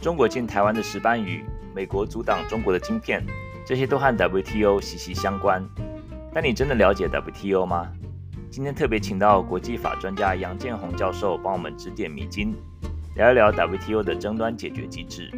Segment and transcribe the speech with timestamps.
[0.00, 1.44] 中国禁台湾的石斑鱼，
[1.74, 3.22] 美国阻挡中国的晶片，
[3.66, 5.62] 这些都和 WTO 息息相关。
[6.32, 7.86] 但你真的了解 WTO 吗？
[8.50, 12.56] 今天特别请到国际法专家杨建宏教授帮我们指点迷津，
[13.14, 15.30] 聊一聊 WTO 的争端解决机制。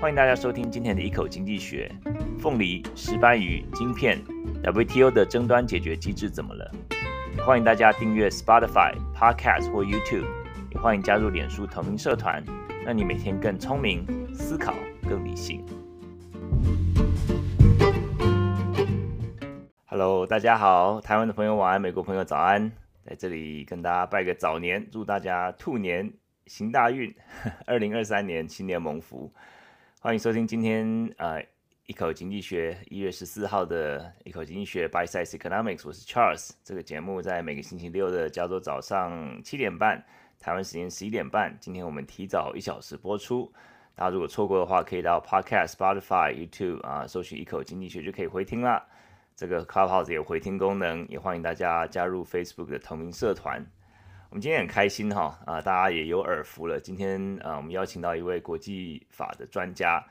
[0.00, 1.92] 欢迎大家收听今天的一口经济学。
[2.38, 4.18] 凤梨、石斑鱼、晶片
[4.64, 6.72] ，WTO 的争端解决机制怎么了？
[7.44, 10.24] 欢迎大家订阅 Spotify、Podcast 或 YouTube，
[10.70, 12.42] 也欢迎加入脸书同名社团。
[12.82, 15.62] 让你每天更聪明，思考更理性。
[19.84, 22.72] Hello，大家好，台湾的朋友晚安，美国朋友早安，
[23.04, 26.10] 在这里跟大家拜个早年，祝大家兔年
[26.46, 27.14] 行大运，
[27.66, 29.30] 二零二三年新年蒙福。
[30.00, 31.44] 欢迎收听今天呃
[31.84, 36.52] 一口经济学一月十四号的一口经济学 Bite Size Economics，我是 Charles。
[36.64, 40.02] 这个节目在每个星期六的加州早上七点半。
[40.40, 43.52] 台湾时间十一点半，今天我们提早一小时播出。
[43.94, 48.82] 大家如果错过的话，可以到 Podcast、Spotify、YouTube 啊，搜取一口经济学就可以回听了。
[49.36, 53.62] 这个 Clubhouse 有回听功能，也欢迎大家加入 Facebook 的同名社团。
[54.30, 56.80] 我们今天很开心哈啊，大家也有耳福了。
[56.80, 60.02] 今天啊，我们邀请到一位国际法的专家，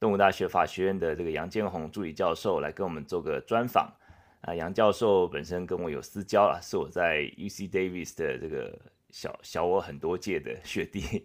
[0.00, 3.88] 东吴大学法学院的这个杨建宏助理教授来跟我们做个专访。
[4.40, 8.76] 啊，杨教授本身跟我有私交啊，是我在 UC Davis 的这个。
[9.16, 11.24] 小小我很多届的 学弟，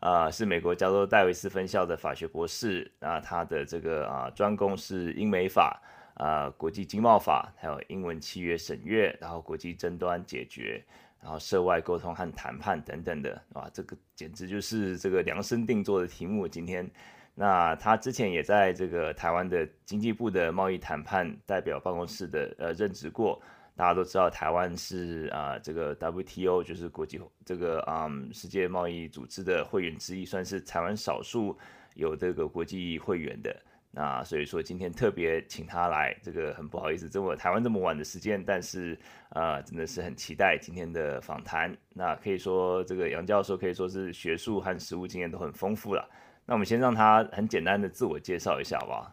[0.00, 5.78] 啊、是美国加州戴维斯分校的法学博士，啊，他的这个啊专攻是英美法，
[6.14, 10.82] 啊，国际经贸法，还有英文契约审阅，然后国际争端解决，
[11.20, 16.48] 然后涉外沟通和谈判等等的，哇，这个简直就是这个量身定做的题目。
[16.48, 16.90] 今天，
[17.34, 23.38] 那他之前也在这个台湾的经济部的贸易谈判代表办公室的呃任职过。
[23.76, 31.56] 大家都知道，台湾是啊、这个 WTO 就是国际这个啊、嗯、世界贸易组织的会员之一，算是台湾少数
[31.94, 33.54] 有这个国际会员的。
[33.90, 38.98] 那所以说今天特别请他来，这个很不好意思，这么台湾这么晚的时间，但是
[39.30, 41.74] 啊、呃，真的是很期待今天的访谈。
[41.94, 46.08] 那可以说这个杨教授可以说是学术和实务经验都很丰富了。
[46.44, 49.12] 那我们先让他很简单的自我介绍一下，好不好？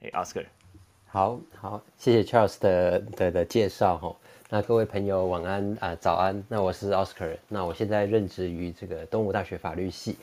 [0.00, 0.44] 哎，Oscar。
[1.16, 4.14] 好好，谢谢 Charles 的的的介绍哈。
[4.50, 6.44] 那各位朋友晚安啊、早安。
[6.46, 10.18] 那我是 Oscar，那我现在任职于这个东吴大学法律系。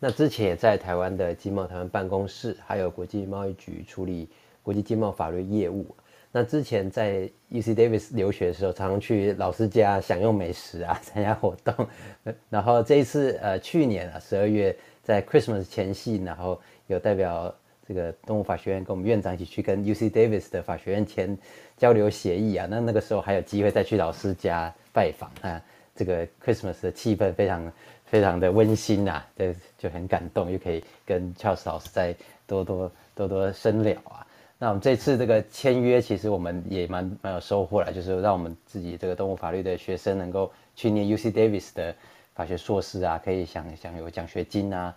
[0.00, 4.28] 那之前也在台湾的经贸台湾办公室，还有国际贸易局处理
[4.64, 5.86] 国际经贸法律业务。
[6.32, 11.86] 那之前在 UC Davis 留学的时候，常常去老师家享用美食啊，参加活动。
[12.50, 17.54] 然后这一次呃，去年啊十二月在 Christmas 前夕，然后有代表。
[17.86, 21.36] 这个动物法学院跟我们院长一起去跟 UC Davis 的法学院签
[21.76, 25.60] 交流协议啊，那那个时候还有机会再去老师家拜访啊，
[25.94, 27.72] 这个 Christmas 的气氛非常
[28.04, 32.14] 非常的温馨啊，这就很感动，又可以跟 Charles 老师再
[32.46, 34.26] 多多多多深聊啊。
[34.58, 41.92] 那我们这次这个签约，其实我们也蛮蛮有收获了，就是让我们自己这个动物法律的学生能够去念 UC Davis 的
[42.32, 44.94] 法学硕士啊，可以享享有奖学金啊。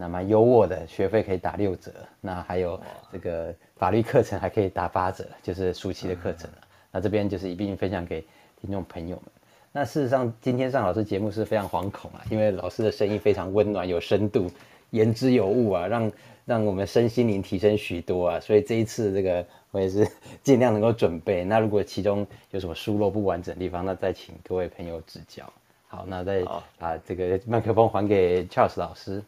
[0.00, 2.80] 那么优渥的学费可以打六折，那还有
[3.12, 6.48] 这个法律课程还可以打八折，就是暑期的课程。
[6.90, 8.24] 那这边就是一并分享给
[8.60, 9.24] 听众朋友们。
[9.72, 14.50] 那事实上，今天上老师节目是非常惶恐啊，因为老师的声音非常温暖、有深度、
[14.88, 16.12] 言之有物啊，让
[16.46, 18.40] 让我们身心灵提升许多啊。
[18.40, 20.04] 所以这一次这个我也是
[20.42, 21.44] 尽量能够准备。
[21.44, 25.44] 那如果其中有什么疏漏不完整的地方，那再请各位朋友指教。
[25.86, 26.42] 好，那再
[26.78, 29.22] 把这个麦克风还给 Charles 老师。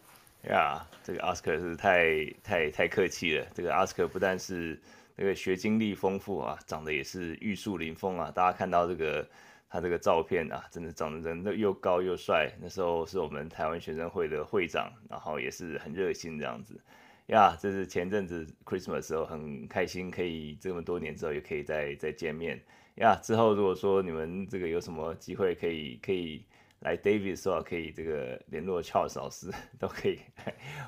[0.48, 3.47] 呀这个 Oscar 是太太太客气了。
[3.54, 4.80] 这个 Oscar 不但是
[5.14, 8.30] 那个学经历丰富啊，长得也是玉树临风啊。
[8.30, 9.28] 大家看到这个
[9.69, 12.50] 他这个照片啊，真的长得人都又高又帅。
[12.60, 16.81] 那时候是我们台湾学生会的会长，然后也是很热心这样子。
[17.26, 22.60] 呀，这是前阵子 Christmas 时候很开心，可以这么多年之后也可以再再见面。
[22.97, 26.44] 呀，之后如果说你们这个有什么机会可以可以。
[26.82, 30.19] 来，David 说可以这个联络 Charles 老师都可以，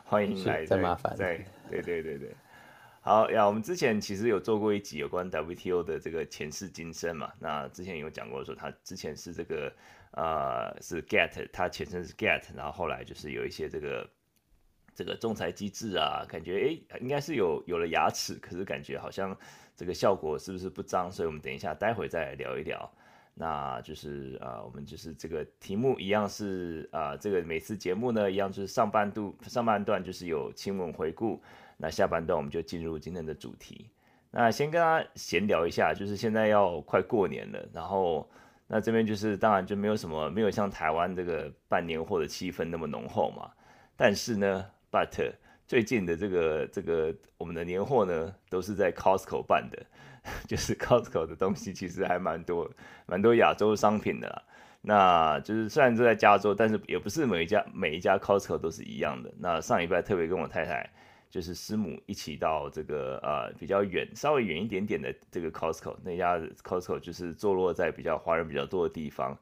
[0.04, 0.66] 欢迎来。
[0.66, 1.16] 再麻烦。
[1.16, 2.34] 对对对对对。
[3.00, 7.32] 好呀，我们之前其实有做过一集有关 WTO 的这个前世今生嘛。
[7.38, 9.72] 那之前有讲过说他之前是这个
[10.12, 14.10] 呃是 GATT，他前身是 GATT，然后后来就是有一些这个
[14.94, 19.36] 这个仲裁机制啊，感觉诶应该是有有了牙齿，可是感觉好像
[19.76, 21.12] 这个效果是不是不彰？
[21.12, 22.90] 所以我们等一下待会再来聊一聊。
[23.34, 31.42] 那就是呃，我们就是这个题目一样是啊、这个每次节目呢一样就是上半度上半段就是有新闻回顾，
[31.76, 33.90] 那下半段我们就进入今天的主题。
[34.30, 38.28] 那先跟大家闲聊一下，就是现在要快过年了，然后
[38.66, 43.50] 那这边就是当然就没有什么没有像台湾这个办年货的气氛那么浓厚嘛，
[43.96, 45.32] 但是呢，，but
[45.66, 49.86] 最近的这个这个我们的年货呢，都是在 Costco 办的，
[50.46, 52.70] 就是 Costco 的东西其实还蛮多，
[53.06, 54.42] 蛮多亚洲商品的啦。
[54.86, 59.32] 那就是虽然都在加州，但是也不是每一家每一家 Costco 都是一样的。
[59.38, 60.88] 那上礼拜特别跟我太太，
[61.30, 69.34] 就是师母一起到这个呃比较远、稍微远一点点的这个 Costco，那家 Costco 就是坐落在比较华人比较多的地方。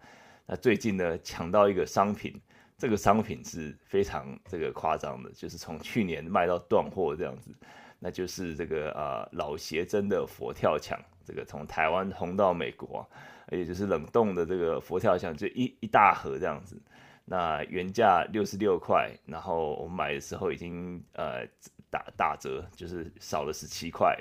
[0.46, 2.40] 那最近呢，抢到一个商品，
[2.78, 7.52] 这个商品是非常这个夸张的，就是从去年卖到断货这样子。
[8.04, 13.08] 那就是这个呃老协真的佛跳墙，这个从台湾红到美国，
[13.46, 16.82] 而且就是冷冻的这个佛跳墙，就一一大盒这样子。
[17.24, 21.46] 那原价六十六块，然后我们买的时候已经呃
[21.90, 24.18] 打打折，就是少了十七块，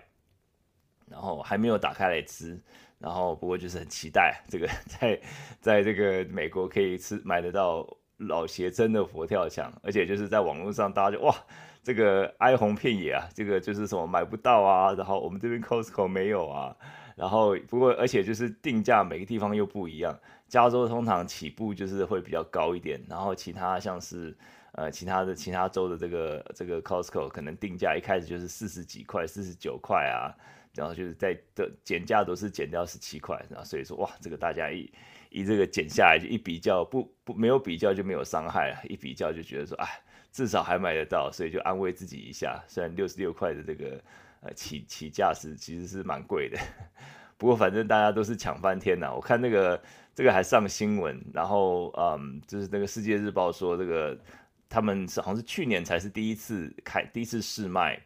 [1.09, 2.61] 然后还没有打开来吃。
[2.99, 5.19] 然后不过就是很期待这个 在
[5.59, 7.81] 在这个美国可以吃买得到
[8.27, 11.35] 老邪真的佛跳墙，而且就是在网络上大家就哇
[11.83, 16.75] 这个哀鸿遍野啊，这个就是什么买不到啊，然后我们这边 Costco 没有啊，
[17.15, 24.37] 然后不过而且就是定价每个地方又不一样，加州通常起步就是会比较高一点，然后其他像是
[24.73, 30.33] 呃其他的其他州的这个这个 Costco 可能定价一开始就是四十几块四十九块啊。
[30.73, 34.89] 然后就是在的减价都是减掉十七块，然后所以说哇，这个大家一
[35.31, 39.87] 一这个减下来就一比较，不不没有比较就没有伤害了，一比较就觉得说哎，
[40.31, 42.61] 至少还买得到，所以就安慰自己一下。
[42.67, 43.99] 虽然六十六块的这个
[44.41, 46.59] 呃起起价是其实是蛮贵的，
[47.37, 49.11] 不过反正大家都是抢翻天呐。
[49.13, 49.81] 我看那个
[50.13, 54.17] 这个还上新闻，然后嗯，就是那个世界日报说这个
[54.69, 57.99] 他们是好像是去年才是第一次开第一次试卖。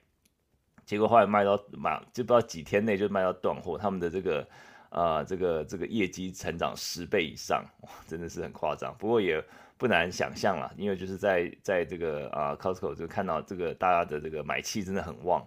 [0.86, 3.76] 结果后来卖到满，就不知道几天内就卖到断货。
[3.76, 4.48] 他们的这个，
[4.96, 8.96] 呃，这个这个业绩成长十倍以上，哇，真的是很夸张。
[8.98, 9.44] 不过也
[9.78, 15.46] 不难想象啦，因为就是在在这个啊、Costco 就看到这个大家的这个买气真的很旺，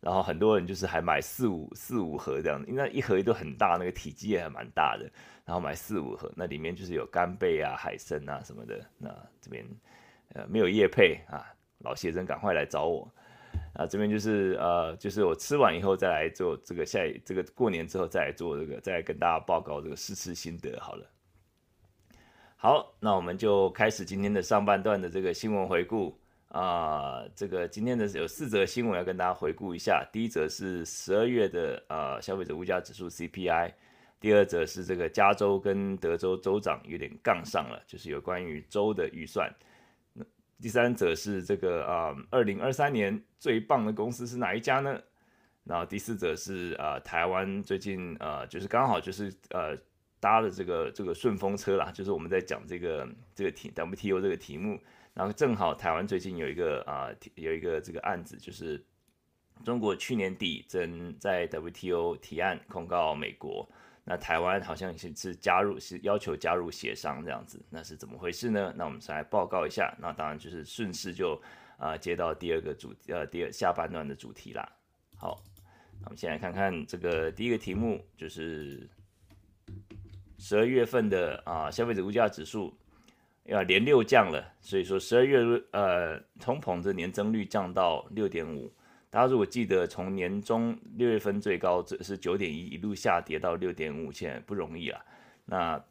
[0.00, 5.08] 然后很多人就是还买四五四五盒这样子，因为一盒都很大，那个体积也还蛮大的，
[5.44, 8.84] 然后买四五盒，那里面就是有干贝啊、海参啊什么的。
[8.98, 9.08] 那
[9.40, 9.64] 这边
[10.34, 11.46] 呃没有业配啊，
[11.84, 13.08] 老先生赶快来找我。
[13.78, 21.06] 啊，这边就是呃，就是我吃完以后再来做这个下一这个过年之后再来做这个，再来跟大家报告这个试吃心得好了。
[22.56, 27.28] 好，那我们就开始今天的上半段的这个新闻回顾啊、呃。
[27.36, 30.04] 这个今天的有四则新闻要跟大家回顾一下。
[30.12, 33.72] 第一则是十二月的呃消费者物价指数 CPI，
[34.18, 39.48] 第二则是这个加州跟德州州长有点杠上了，就是有关于州的预算。
[40.60, 45.00] 第三则是这个啊，二零二三年最棒的公司是哪一家呢？
[45.64, 49.76] 然后第四则是啊、台湾最近啊、就是刚好就是呃
[50.18, 54.80] 搭了这个这个顺风车啦，就是我们在讲这个这个题 WTO 这个题目，
[55.14, 58.84] 然后正好台湾最近有一个啊、呃、有一个这个案子，就是
[59.64, 63.68] 中国去年底正在 WTO 提案控告美国。
[64.10, 68.72] 那台湾好像是是加入，是要求加入协商这样子，那是怎么回事呢？
[68.74, 69.94] 那我们先来报告一下。
[70.00, 71.38] 那当然就是顺势就
[71.76, 74.66] 啊、接到第二个主呃第二下半段的主题啦。
[75.18, 75.44] 好，
[76.04, 78.88] 我们先来看看这个第一个题目，就是
[80.38, 82.74] 十二月份的啊、消费者物价指数
[83.44, 85.38] 要连六降了，所以说十二月
[85.72, 88.72] 呃通膨的年增率降到六点五。
[89.18, 95.04] 大家如果记得，从年中六月份最高这是九点一，一路下跌到六点五，现在不容易啊。
[95.44, 95.84] 那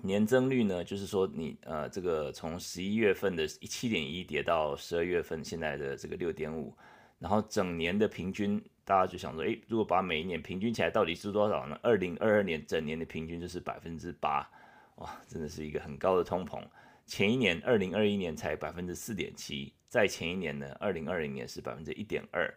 [0.00, 6.74] 年增率呢，就是说你呃这个从十一月份的七点一跌到十二月份现在的这个六点五，
[7.18, 11.78] 然后整年的平均，大家就想说，诶，如果把每一年平均起来到底是多少呢？
[11.82, 14.50] 二零二二年整年的平均就是百分之八，
[14.94, 16.64] 哇，真的是一个很高的通膨。
[17.04, 19.74] 前一年二零二一年才百分之四点七。
[19.90, 22.48] 在前一年呢，二零二零年是百分之一点二。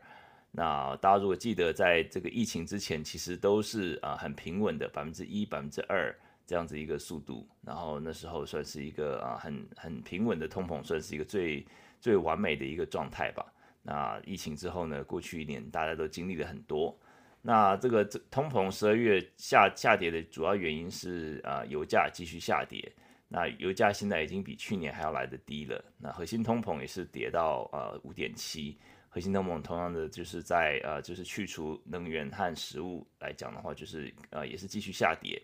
[0.51, 7.49] 那大家如果记得，在这个疫情之前，其实都是啊很平稳的百分之一、百分之二这样子一个速度。
[7.65, 11.65] 然后那时候算是一个啊很很平稳的通膨，算是一个最
[11.99, 13.43] 最完美的一个状态吧。
[13.81, 16.95] 那疫情之后呢，过去一年大家都经历了很多。
[17.41, 22.93] 那这个通膨十二月下下跌的主要原因是啊油价继续下跌。
[23.35, 25.83] 那油价现在已经比去年还要来得低了。
[25.97, 28.77] 那核心通膨也是跌到呃五点七，
[29.09, 35.41] 核心通膨同样的就是在呃就是去除能源和食物来讲的话，就是呃也是继续下跌。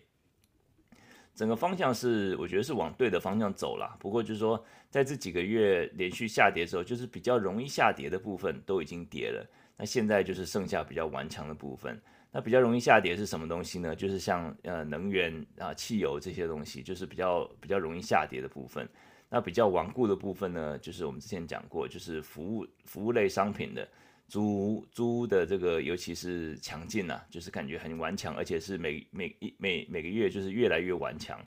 [1.34, 3.96] 整个方向是我觉得是往对的方向走了。
[3.98, 9.44] 不过就是说在这几个月连续下跌之后，就是比较容易下跌的部分都已经跌了。
[9.76, 12.00] 那现在就是剩下比较顽强的部分。
[12.32, 13.94] 那比较容易下跌是什么东西呢？
[13.94, 18.88] 就是像呃能源啊、汽油这些东西，就是比较比较容易下跌的部分。
[19.28, 23.88] 那比较顽固的部分呢，就是我们之前讲过，就是服务服务类商品的
[24.26, 31.40] 租租的这个，尤其是强劲呐，就是感觉很顽强，而且是每每一每每个月就是越来越顽强。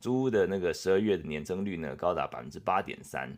[0.00, 3.28] 租屋的那个十二月的年增率呢，高达百分之八点三，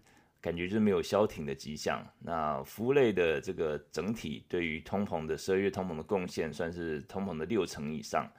[0.40, 2.04] 感觉就是没有消停的迹象。
[2.18, 8.30] 那服务类的这个整体对于通膨的十二月通膨的贡献，算是通膨的六成以上。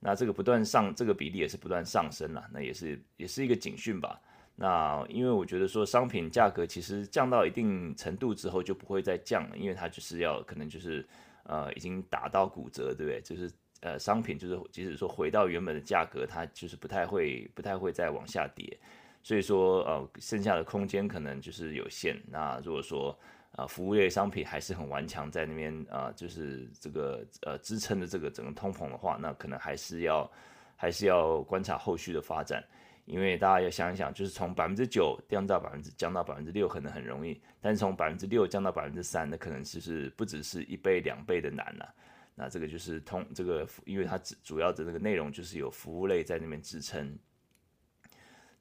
[0.00, 4.20] 那这个不断上，这个比例也是不断上升了，那也是也是一个警讯吧。
[4.56, 11.04] 那因为我觉得说商品价格其实降到一定程度之后就不会再降了，因为它就是要可能就是
[11.44, 13.20] 呃已经打到骨折，对不对？
[13.22, 18.78] 就是呃商品就是即使说回到原本的价格，它就是不太会不太会再往下跌，
[19.24, 22.22] 所以说呃剩下的空间可能就是有限。
[22.28, 23.18] 那如果说
[23.52, 30.30] 呃服务业商品还是很顽强，在那边啊、呃、就是这个呃支撑的这个整个通膨的话，那可能还是要
[30.76, 32.62] 还是要观察后续的发展。
[33.06, 41.94] 因为大家要想一想，就是从百分之九降到百分之降到百分之六可能很容易，但是从百分之六降到百分之三，那可能就是不只是一倍两倍的难了。
[42.34, 47.18] 那这个就是通这个，因为它主主要的这个内容就是有服务类在那边支撑。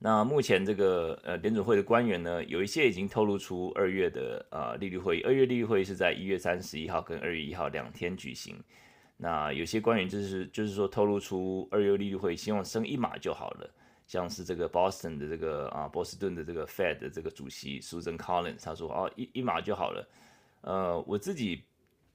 [0.06, 8.62] 那目前这个呃联准会的官员呢，有一些已经透露出二月的呃利率会议，二月利率会议是在一月三十一号跟二月一号两天举行。
[9.16, 13.74] 那有些官员就是就是说透露出二月利率会希望升一码就好了。
[14.06, 20.10] 像是这个 Boston 的这个啊波士顿的这个 Fed 的这个主席 Susan Collins，他说哦一一码就好了。
[20.60, 21.64] 呃，我自己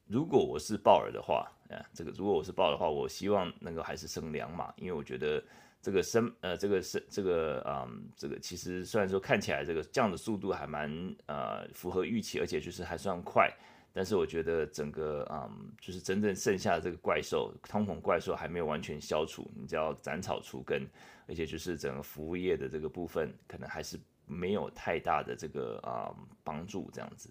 [0.06, 5.42] 如果我是鲍尔的话，啊，这个如果我是鲍尔的话，我希望能够还是升两码，因为我觉得
[5.80, 10.90] 这个升呃这个升这个嗯这个其实虽然说看起来这个降的速度还蛮
[11.26, 13.50] 呃符合预期，而且就是还算快。
[13.90, 20.86] 但是我觉得整个嗯，就是真正剩下的这个怪兽，通膨怪兽还没有完全消除，你只要斩草除根，
[21.26, 27.30] 而且就是整个服务业的这个部分，可能还是没有太大的这个啊帮助这样子。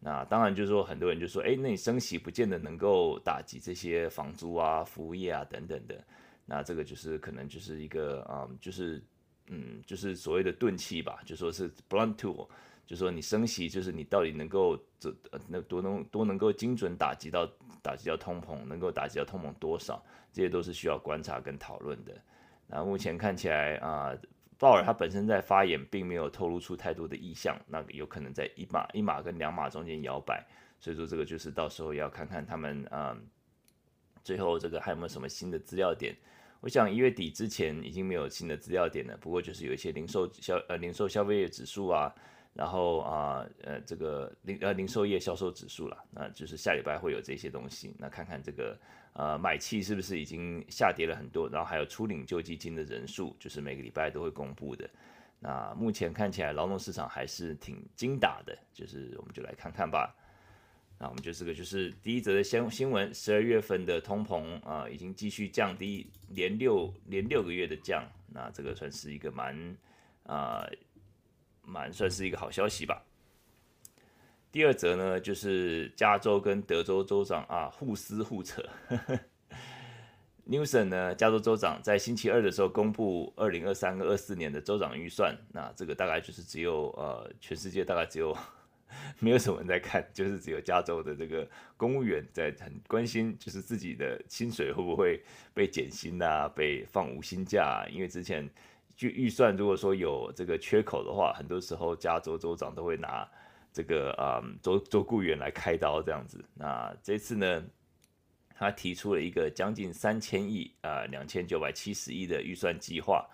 [0.00, 6.04] 那当然就是说，很多人就说，哎，那你升息不见得能够打击这些房租啊、服务业啊等等的。
[6.52, 9.02] 那这个就是可能就是一个啊、嗯，就是
[9.46, 12.46] 嗯，就是所谓的钝器吧，就说是 blunt tool。
[12.84, 22.12] 就说你升息，就是你到底能够这呃那多能多能够精准打击到打击到通膨，能够打击到通膨多少，这些都是需要观察跟讨论的。
[22.66, 24.12] 那目前看起来啊，
[24.58, 30.44] 鲍尔他本身在发言并没有透露出太多的意向，那有可能在一码一码跟两码中间摇摆，
[30.80, 33.16] 所以说这个就是到时候要看看他们啊，
[34.22, 36.14] 最后这个还有没有什么新的资料点。
[36.62, 42.14] 我想一月底之前已经没有新的资料点了，不过就是有一些零售消呃零售消费业指数啊。
[42.54, 47.96] 然后啊，呃，这个零呃零售业销售指数了，那就是下礼拜会有这些东西。
[47.98, 48.78] 那看看这个
[49.14, 51.48] 呃买气是不是已经下跌了很多？
[51.48, 54.88] 然后还有初领救济金的人数，就是每个礼拜都会公布的。
[55.40, 60.14] 那目前看起来劳动市场还是挺精打的，就是我们就来看看吧。
[61.02, 69.76] 那我们就这个就是第一则的新新闻，十二月份的通膨啊，已经继续降低，连六连六个月的降，那这个算是一个蛮
[70.22, 70.64] 啊。
[71.64, 73.00] 蛮算是一个好消息吧。
[74.50, 78.60] 第二则呢，就是加州跟德州州长啊互撕互扯。
[80.44, 88.36] Newson 呢，加州州长在星期二的时候公布二零二三跟二四年的州长预算，那这个大概就是只有呃全世界大概只有
[89.18, 95.22] 没有什么人在看，就是只有加州的这个公务员在很关心，就是自己的薪水会不会
[95.52, 98.48] 被减薪啊，被放无薪假，因为之前。
[98.94, 103.26] 就预算，如果说有这个缺口的话，很多时候加州州长都会拿
[103.72, 106.44] 这个啊州州雇员来开刀这样子。
[106.54, 107.64] 那这次呢，
[108.54, 113.26] 他提出了一个将近三千亿啊两千九百七十亿的预算计划，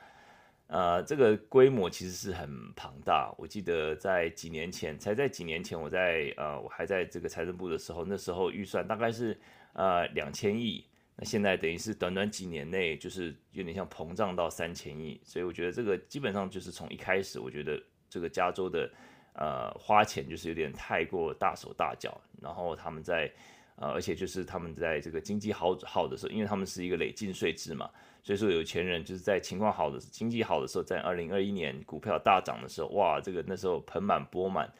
[0.68, 3.34] 呃，这个规模其实是很庞大。
[3.38, 9.38] 我记得在几年前，才在几年前，我在呃我还在这个财政部的时候，那时候预算大概是
[9.72, 10.84] 呃两千亿。
[11.16, 18.88] 那现在等于是短短几年内，就是有点像膨胀到三千亿，所以我觉得这个基本上就是从一开始，我觉得这个加州的
[19.32, 23.32] 呃花钱就是有点太过大手大脚，然后他们在
[23.80, 27.88] 呃，而且就是他们在这个经济好好的时候，因为他们是一个累进税制嘛，
[28.22, 34.70] 所以说有钱人就是在情况好的经济好的时候，在二零二一年股票大涨的时候，哇，这个那时候盆满钵满。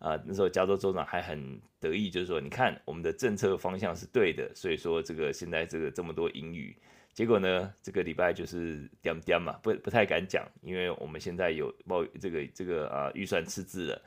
[0.00, 6.76] 啊，那时候加州州长还很得意，就是说，你看我们的政策方向是对的，所以说这个现在这个这么多盈余，
[7.14, 14.02] 结果呢，这个礼拜就是点点嘛，不不太敢讲，因为我们现在有报这个这个啊预算赤字了，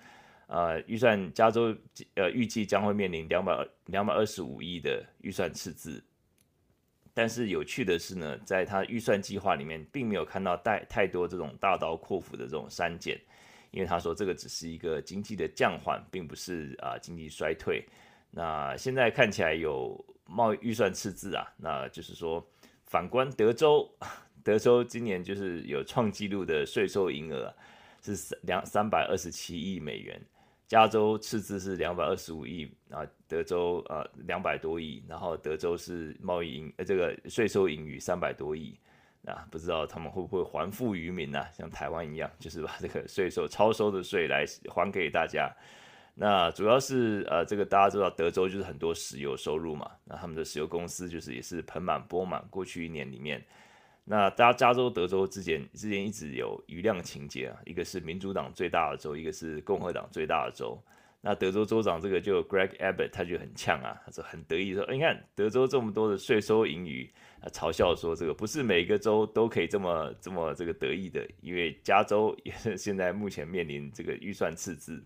[0.48, 1.76] 啊预算加州
[2.16, 6.04] 呃预计将会面临两百两百二十五亿的预算赤字，
[7.14, 13.20] 但是有趣的是呢，在他预算计划里面并没有看到太太多这种大刀阔斧的这种删减。
[13.72, 17.86] 因为他说这个只是一个经济的降缓，并不是啊、经济衰退。
[18.32, 22.44] 那现在看起来有贸易预算赤字啊，那就是说
[22.86, 23.88] 反观德州，
[24.42, 27.54] 德州今年就是有创纪录的税收营额
[28.02, 30.20] 是两三百二十七亿美元。
[30.68, 38.78] 加州赤字是两百二十五亿，啊，德州呃两百多亿，然后德州是贸易盈呃这个税收盈余三百多亿，
[39.26, 41.50] 啊，不知道他们会不会还富于民呢、啊？
[41.54, 45.50] 像台湾一样，就是把这个税收超收的税来还给大家。
[46.14, 53.42] 那主要是呃这个大家知道德州就是很多石油收入嘛，那他们的石油公司就是也是盆满钵满，过去一年里面。
[54.10, 60.82] 那大家加州、德州之间之间一直有余量情节啊，一个是民主党最大的州，一个是共和党最大的州。
[61.20, 67.12] 那德州州长这个就 Greg Abbott，他就很呛啊，他说很得意说，你看德州这么多的税收盈余，
[67.42, 75.04] 啊，嘲笑说这个不是每个州都可以这么这么这个得意的，因为加州 也是现在目前面临这个预算赤字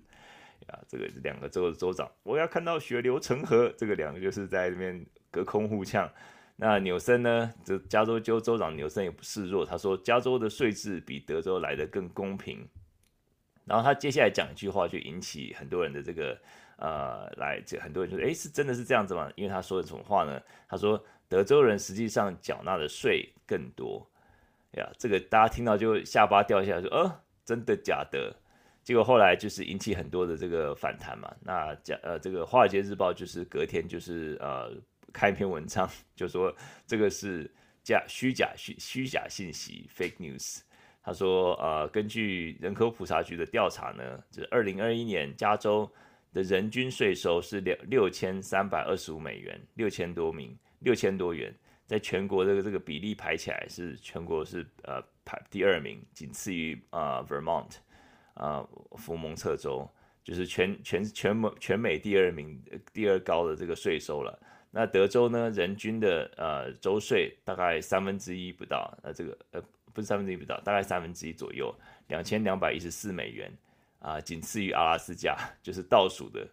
[0.68, 6.08] 啊，这个两个州的州长，我要看到血流成河，这个两个就是在这边隔空互呛。
[6.58, 7.52] 那纽森呢？
[7.66, 12.68] 这加州州州长纽森也不示弱，他说加州的税制比德州来的更公平。
[13.66, 16.40] 然后他接下来讲一句话，就引起很多人的这个
[16.78, 19.32] 呃，来这很多人就说，诶，是真的是这样子吗？
[19.36, 20.40] 因为他说的什么话呢？
[20.70, 24.08] 他说德州人实际上缴纳的税更多
[24.74, 24.88] 呀。
[25.00, 28.36] 这个大家听到就下巴掉下来，说，呃，真的假的？
[28.84, 31.34] 结果后来就是引起很多的这个反弹嘛。
[31.42, 34.72] 那讲呃，这个华尔街日报就是隔天就是呃。
[35.12, 37.50] 开一篇文章， 就说这个是
[37.84, 40.62] 假虚假虚虚假信息 （fake news）。
[41.04, 45.92] 他说，呃，根据人口普查局的调查呢，就是二零二一年加州
[46.32, 51.52] 的人均税收是六六千三百二十五美元，六千多名，六千多元，
[51.88, 57.78] 在全国这个这个比例排起来是全国是呃排第二名，仅次于啊、呃、Vermont
[58.36, 59.90] 啊、呃、福蒙特州，
[60.24, 64.40] 就是全全全美全美第二名第二高的这个税收了。
[64.74, 69.62] 那德州呢，人均的呃州税大概三分之一不到，那这个呃
[69.94, 71.76] 不是三分之一不到，大概三分之一左右，
[72.08, 73.52] 两千两百一十四美元
[74.00, 76.48] 啊，仅、次于阿拉斯加， 就是倒数的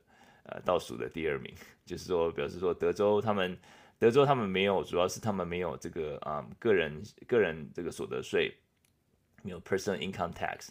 [0.47, 1.55] 呃倒数的第二名，
[1.85, 3.57] 就是说表示说德州他们
[4.01, 8.53] 德州他们没有，主要是他们没有这个啊、个人个人这个所得税，
[9.45, 10.71] 没有 personal income tax，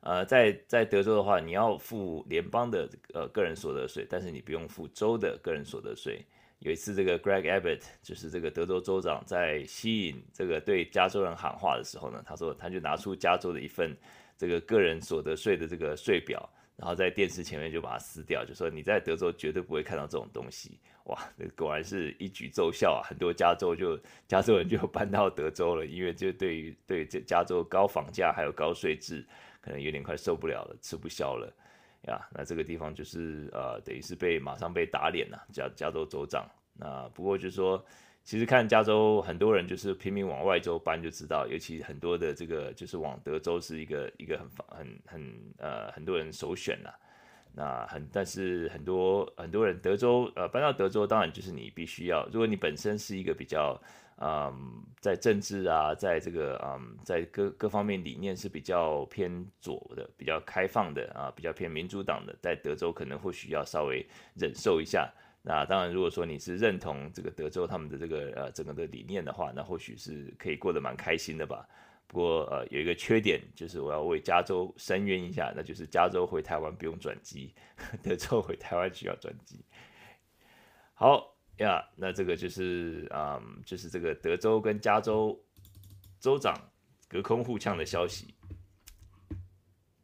[0.00, 6.24] 呃在在德州的话，你要付联邦的呃个人所得税，但是你不用付州的个人所得税。
[6.60, 13.94] 有一次，这个 Greg Abbott 就是这个德州州长，在吸引这个对加州人喊话的时候呢，他说他就拿出加州的一份
[14.38, 20.80] 这个个人所得税的这个税表，然后在电视前面就把它撕掉，就说你在德州绝对不会看到这种东西。
[21.04, 21.16] 哇，
[21.56, 23.06] 果然是一举奏效啊！
[23.06, 29.24] 很多加州就加州人就搬到德州了，因为就对于对这加州高房价还有高税制，
[29.60, 31.52] 可能有点快受不了了，吃不消了。
[32.06, 36.48] 呀，那这个地方就是呃，等于是被马上被打脸了，加加州州长。
[36.74, 37.84] 那不过就是说，
[38.24, 46.94] 其实看加州很多人就是拼命往外州搬，就知道，尤其很多的这个就是往德州是一个一个很很很呃很多人首选了。
[47.52, 53.80] 那很但是很多很多人德州呃搬到德州，当然就是你必须要，如果你本身是一个比较。
[54.18, 65.12] 嗯，在政治啊，在这个嗯，在各各方面理念是比较偏左的，比较开放的啊，比较偏民主党的，在德州可能或许要稍微忍受一下。
[65.42, 71.68] 那当然，如果说你是认同这个德州他们的这个呃整个的理念的话，那或许是可以过得蛮开心的吧。
[72.06, 77.52] 不过呃，有一个缺点就是我要为加州申冤一下，那就是加州回台湾不用转机，
[78.02, 79.62] 德州回台湾需要转机。
[80.94, 81.35] 好。
[81.64, 85.38] 呀、那这个就是啊、嗯，就是这个德州跟加州
[86.20, 86.54] 州长
[87.08, 88.34] 隔空互呛的消息。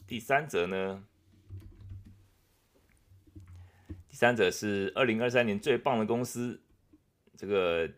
[0.07, 1.05] 第三则呢，
[4.09, 6.61] 第三则是二零二三年最棒的公司。
[7.37, 7.91] 这个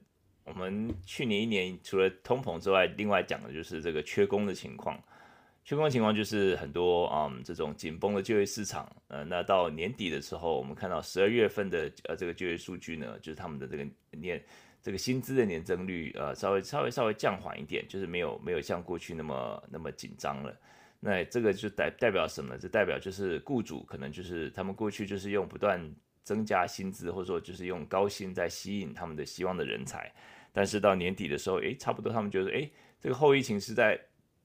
[0.44, 5.00] 我们去年一年除了通膨之外，另外讲的就是这个缺工的情况。
[5.64, 14.44] 缺工情况就是很多啊、嗯，这种紧绷的就业市场，呃，那到年底的时候，我们看到十二月份的呃这个就业数据呢，就是他们的这个年
[14.82, 20.54] 这个薪资的年增率，呃，稍微稍微稍微降缓一点，就是没有没有像过去那么那么紧张了。
[21.00, 22.58] 那这个就代代表什么？
[22.58, 25.80] 就代表就是雇主可能就是他们过去就是用不断
[26.22, 30.12] 增加薪资，或者说就是用高薪在吸引他们的希望的人才，
[30.52, 33.98] 但是到年底的时候，诶，差不多他们觉得，诶，这个后疫情时代。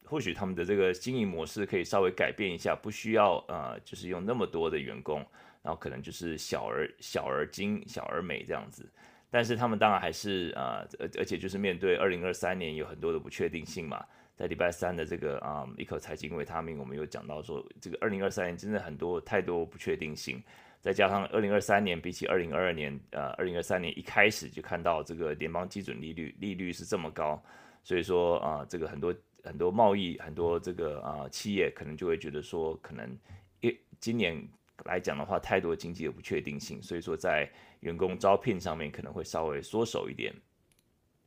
[0.10, 5.20] 或许他们的这个经营模式可以稍微改变一下，不需要呃，就是用那么多的员工，
[5.62, 8.90] 然后可能就是小而小而精、小而美这样子。
[9.30, 14.04] 但是他们当然还是呃，而而且就是面对二零二三年有很多的不确定性嘛，
[14.36, 20.42] 在礼拜三的这个啊、一口财经维他命，我们有讲到说，这个二零二三年真的很多太多不确定性，
[20.80, 27.40] 再加上二零二三年比起二零二二年，呃，二零二三年一开始就看到这个联邦基准利率利率是这么高，
[27.84, 29.14] 所以说啊、这个很多
[29.50, 33.18] 很多贸易很多这个啊、企业可能就会觉得说，可能
[33.62, 34.48] 一今年
[34.86, 40.32] 来讲的话，太多经济的不确定性，所以说在员工招聘上面可能会稍微缩手一点。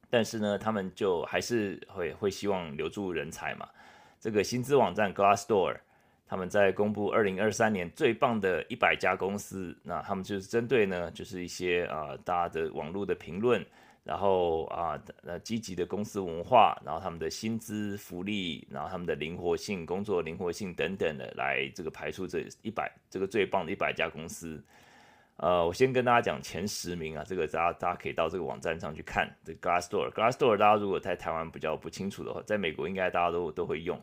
[0.09, 3.69] 但是呢，他们就还是会会希望留住人才嘛。
[4.21, 5.77] 这个薪资网站 Glassdoor，
[6.27, 13.65] 他们在公布二零二三年最棒的一百家公司，那他们就是针对呢，就是一些啊、大家的网络的评论，
[14.05, 24.63] 然后啊呃积极的公司文化，然后他们的薪资福利，然后他们的灵活性、工作灵活性等等的，来这个排出这一百这个最棒的一百家公司。
[25.37, 29.29] 呃，我先跟大家讲前十名啊，这个大家大家可以到这个网站上去看。
[29.45, 34.01] 这 Glassdoor，Glassdoor 大家如果在台湾比较不清楚的话，在美国应该大家都都会用。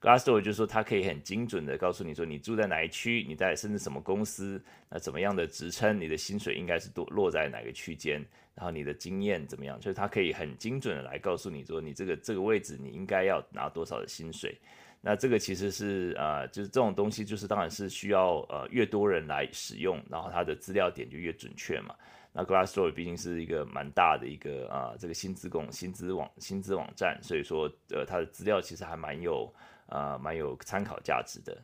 [0.00, 8.22] Glassdoor 就是说它可以很精准的告诉你说你住在哪一区，你在甚至什么公司，那怎么样的职称，你的薪水应该是多落在哪个区间，
[8.54, 14.56] 然后你的经验怎么样，就是它可以很精准的来告诉你说你这个这个位置你应该要拿多少的薪水。
[15.04, 21.92] 那这个其实是呃，就是这种东西，就是当然是需要呃越多人来使用，然后它的资料点就越准确嘛。
[22.32, 29.52] 那 Glassdoor 毕竟是一个蛮大的一个啊、这个薪资工薪资网薪资网站，所以说呃它的资料其实还蛮有
[29.86, 31.60] 啊、蛮有参考价值的。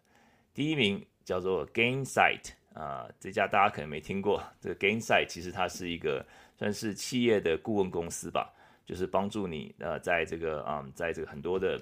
[0.52, 4.42] 第一名叫做 Gainsight 啊、这家大家可能没听过。
[4.60, 6.26] 这个 Gainsight 其实它是一个
[6.58, 8.52] 算是企业的顾问公司吧，
[8.84, 11.80] 就是帮助你呃在这个啊、呃，在这个很多的。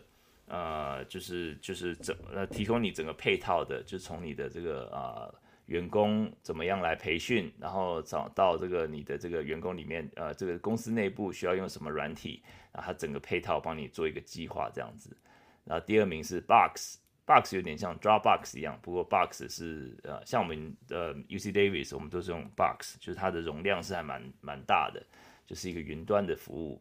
[0.48, 5.34] 呃，就是就是整呃提供你整个配套的，就从你的这个呃
[5.66, 15.16] 员工怎么样来培训，然后找到这个你的这个员工里面，呃，这个公司内部需要用什么软体，然后它整个配套帮你做一个计划这样子。
[15.64, 25.04] 然后第二名是 Box Box 有点像 Dropbox 一样，不过 Box 是呃像我们的 UC Davis，我们都是用 Box，就是它的容量是还蛮蛮大的，
[25.46, 26.80] 就是一个云端的服务。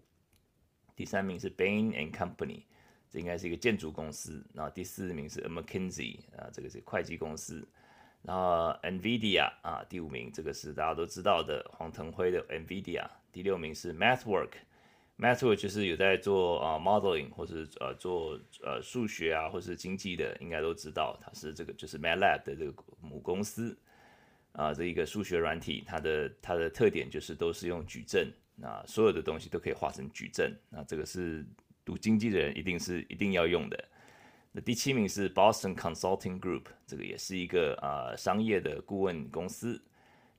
[0.96, 2.64] 第三名是 Bain and Company。
[3.08, 7.66] 这应该是一个建筑公司，然后第四名是 McKinsey 啊，这个是会计公司，
[8.24, 14.50] 然后 NVIDIA 啊，第五名这个是大家都知道的黄腾辉的 NVIDIA，第六名是 MATH WORK
[15.18, 23.78] Mathway 就是有在做啊 modeling 或是呃做呃数学啊或是经济的，应该都知道它是这个就是 MATLAB 的这个母公司
[24.52, 31.46] 啊，这一个数学软体，它的它的特点就是都是用矩阵，那所有的东西都可以画成矩阵，那这个是。
[31.88, 33.86] 读经济的人一定是一定要用的。
[34.52, 39.80] 那第七名是 Boston Consulting Group，这个也是一个啊、商业的顾问公司。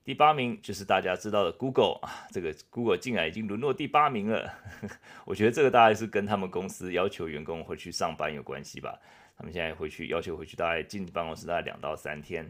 [0.07, 4.49] 第八名就是大家知道的 Google 啊，这个 Google 竟然已经沦落第八名了。
[5.27, 8.97] 我觉得这个大概是跟他们公司要求员工回去上班有关系吧。
[9.37, 12.49] 他们现在回去要求回去大概进办公室大概两到三天。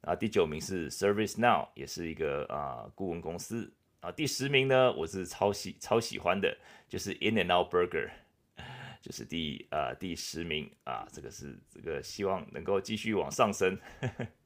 [0.00, 3.70] 啊，第九名是 ServiceNow，也是一个啊、顾问公司。
[4.00, 6.56] 啊，第十名呢，我是超喜超喜欢的，
[6.88, 8.08] 就是 In and Out Burger。
[9.02, 13.78] 就是第呃第十名啊，这个是这个希望能够继续往上升。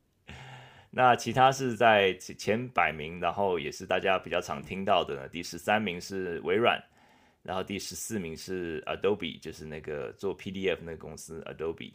[0.90, 5.28] 那其他是在前前百名，然后也是大家比较常听到的呢。
[5.28, 6.82] 第十三名是微软，
[7.42, 11.92] 然后第十四名是 Adobe，就是那个做 PDF 那个公司 Adobe。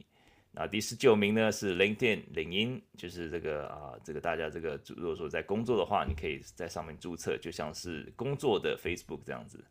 [0.57, 9.61] 那第十九名呢是 LinkedIn，领英，就是这个啊，这个大家这个如果说在工作的话，你可以在上面注册，就像是工作的 Facebook 这样子。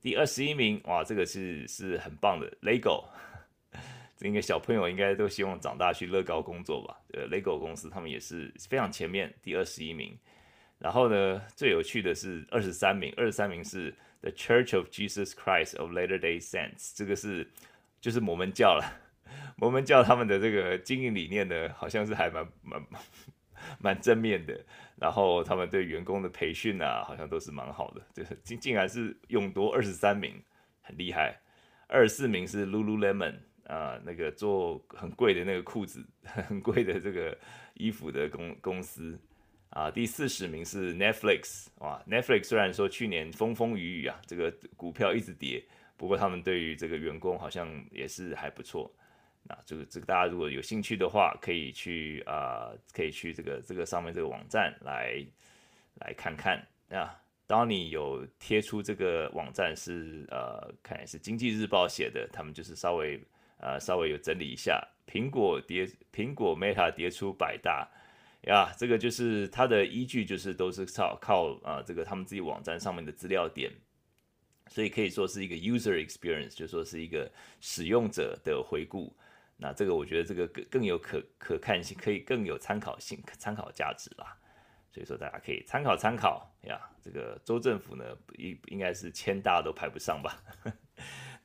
[0.00, 3.04] 第二十一名，哇，这个是是很棒的，Lego，
[4.22, 6.96] 应该小朋友应该都希望长大去乐高工作吧？
[7.12, 10.18] 呃，Lego 公司他们也是非常前面，第二十一名。
[10.78, 17.48] 然后呢，最有趣的是二十三名，二十三名是 The Church of Jesus Christ of Latter-day Saints，这个是
[18.00, 18.84] 就是摩门教了。
[19.56, 22.82] 摩门教他们的这个经营理念呢，好像是还蛮蛮
[23.78, 24.60] 蛮正面的。
[24.96, 30.42] 然后他们对员工的培训啊，好像都是蛮好的，就是竟竟然是勇夺二十三名，
[30.80, 31.40] 很厉害。
[31.86, 33.34] 二十四名是 Lululemon
[33.66, 37.36] 啊，那个做很贵的那个裤子， 很贵的这个
[37.74, 39.18] 衣服的公公司
[39.70, 39.90] 啊。
[39.90, 45.64] 第四十名是 Netflix，哇，Netflix 虽然说去年风风雨雨啊，这个股票一直跌，
[45.96, 48.92] 不过他们对于这个员工好像也是还不错。
[49.44, 55.24] 那这个这个大家如果有兴趣的话，可以去啊、可以去这个这个上面这个网站来
[56.00, 57.18] 来看看啊。
[57.44, 63.20] 当你有贴出这个网站是呃，看来是经济日报写的，他们就是稍微
[63.62, 67.88] 呃稍微有整理一下，苹果跌，苹果 Meta 跌出百大
[68.42, 73.72] 呀，这个就是它的依据就是都是靠靠啊、这个他们自己网站上面的资料点。
[74.68, 79.14] 所以可以说是一个 user experience，就说是一个使用者的回顾。
[79.56, 84.36] 那这个我觉得这个更更有可可看性，可以更有参考性、参考价值啦。
[84.90, 86.80] 所以说大家可以参考参考呀。
[87.02, 88.04] 这个州政府呢，
[88.38, 90.42] 应应该是千大都排不上吧？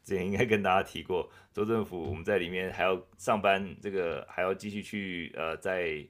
[0.08, 6.02] 之前应该跟大家提过，州政府我们在里面还要上班，这个还要继续去呃，在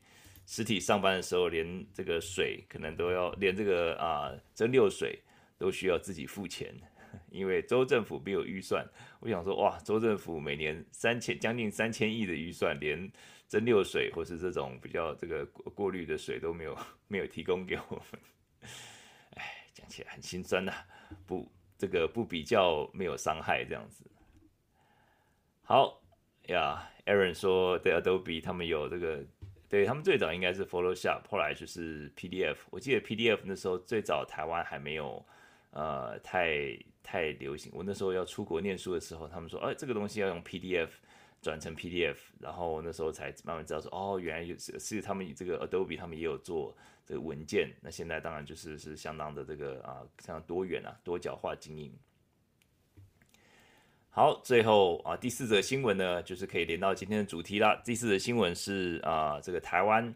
[0.46, 5.20] 实体上班的时候，连这个水可能都要，连这个啊蒸馏水
[5.58, 6.72] 都需要自己付钱。
[7.32, 8.88] 因为州政府没有预算，
[9.20, 13.12] 我想说哇，州政府每年三千将近三千亿的预算，连
[13.50, 16.78] 蒸馏水或是这种比较这个过滤的水都没有
[17.10, 18.22] 没有提供给我们，
[19.34, 20.72] 哎，讲起来很心酸呐、
[21.26, 24.04] 不，这个不比较没有伤害这样子。
[25.64, 26.02] 好
[26.48, 29.24] 呀，Aaron 说对 Adobe 他们有这个，
[29.70, 32.58] 对他们最早应该是 Photoshop，后来就是 PDF。
[32.70, 35.26] 我记得 PDF 那时候最早台湾还没有。
[35.72, 37.72] 呃，太太流行。
[37.76, 40.90] 我那时候要出国念书的时候，他们说，哎，这个东西要用 PDF
[41.40, 46.76] 转成 PDF，然后那时候才慢慢知道说，哦，原来是是他们这个 Adobe 他们也有做
[47.08, 47.74] 这个文件。
[47.82, 51.92] 那现在当然就是是相当的这个啊，相当多元啊，多角化经营。
[54.10, 57.82] 好，最后啊，第四则新闻呢，就是可以连到今天的主题啦。
[57.86, 60.14] 第四则新闻是啊，这个台湾。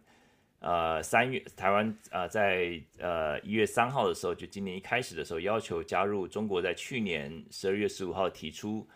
[0.60, 8.88] 呃，三月台湾呃在呃一月三号的时候，就今年一开始的时候，要求加入中国在去年十二月十五号提出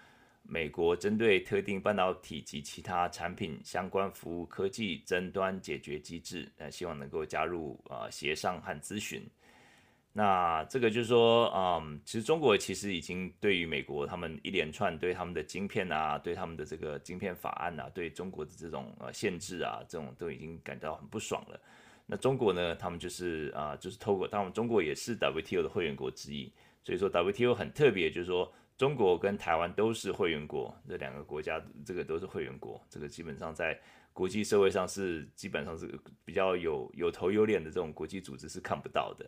[0.47, 9.21] 美国针对特定半导体及其他产品相关服务科技争端解决机制，呃，希望能够加入呃协商和咨询。
[10.17, 21.59] 那这个就是说，嗯，其实中国其实已经对于美国他们一连串对他们的晶片啊，对他们的这个晶片法案啊，对中国的这种呃限制啊，这种都已经感到很不爽了。
[22.05, 26.49] 那中国呢，他们就是啊、就是透过他们中国也是 WTO 的会员国之一，
[26.81, 33.79] 所以说 WTO 很特别，就是说中国跟台湾都是会员国，这两个国家这个都是会员国，这个基本上在
[34.11, 39.25] 国际社会上是基本上是比较有有头有脸的这种国际组织是看不到的。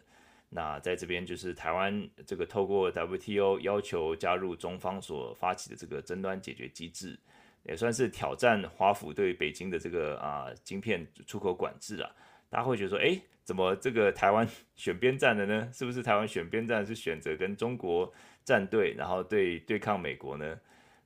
[0.49, 7.19] 那在这边就是台湾这个透过 WTO 要求加入中方所发起的这个争端解决机制，
[7.63, 12.10] 也算是挑战华府对北京的这个啊晶片出口管制啊。
[12.49, 15.69] 大家会觉得说，哎，怎么这个台湾选边站了呢？
[15.73, 18.10] 是不是台湾选边站是选择跟中国
[18.47, 20.57] 战队，然后对对抗美国呢？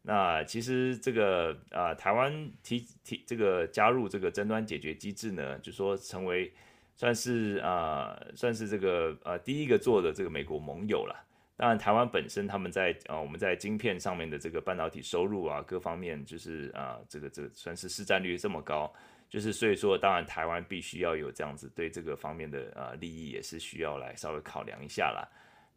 [0.04, 6.54] 那其实这个啊，台湾提提这个加入这个争端解决机制呢，就说成为。
[6.93, 11.15] 算是啊、算是这个呃第一个做的这个美国盟友了。
[11.58, 18.93] 当然，台湾本身他们在啊、我们在晶片上面的这个半导体收入啊，各方面就是啊、这个这个算是市占率这么高，
[19.30, 25.25] 就是所以说当然台湾必须要有这样子对这个方面的啊、利益也是需要来稍微考量一下啦。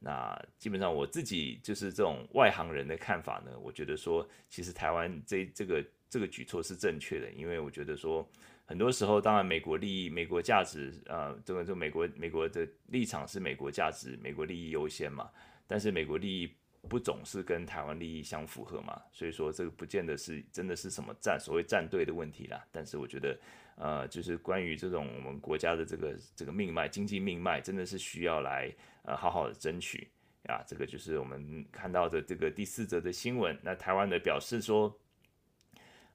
[0.04, 8.28] 那基本上我自己就是这种外行人的看法呢，我觉得说其实台湾这这个这个举措是正确的，因为我觉得说。
[8.66, 15.28] 很多时候，当然美国利益、美国价值，呃，这个就美国美国的立场是美国价值、美国利益优先嘛。
[15.66, 16.50] 但是美国利益
[16.88, 22.64] 不总是跟台湾利益相符合嘛，所以说这个不见得是真的是什么站所谓站队的问题啦。
[22.72, 23.38] 但是我觉得，
[23.76, 30.10] 呃，就是关于这种我们国家的这个这个命脉、经济命脉，真的是需要来呃好好的争取
[30.48, 30.62] 啊。
[30.66, 33.58] 这个就是我们看到的这个第四则的新闻。
[33.62, 34.94] 那台湾的表示说。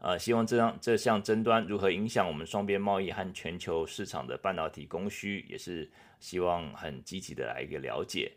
[0.02, 8.32] 呃，希望这样这项争端如何影响我们双边贸易和全球市场的半导体供需，也是希望很积极的来一个了解。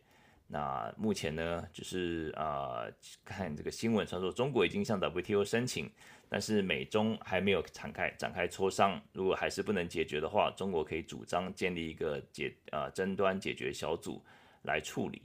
[0.48, 2.82] 那目前呢，就是啊、
[3.24, 5.88] 看这个新闻，他说中国已经向 WTO 申请，
[6.28, 9.00] 但是美中还没有展开展开磋商。
[9.12, 14.20] 如果还是不能解决的话，中国可以主张建立一个解啊、争端解决小组
[14.62, 15.22] 来处理。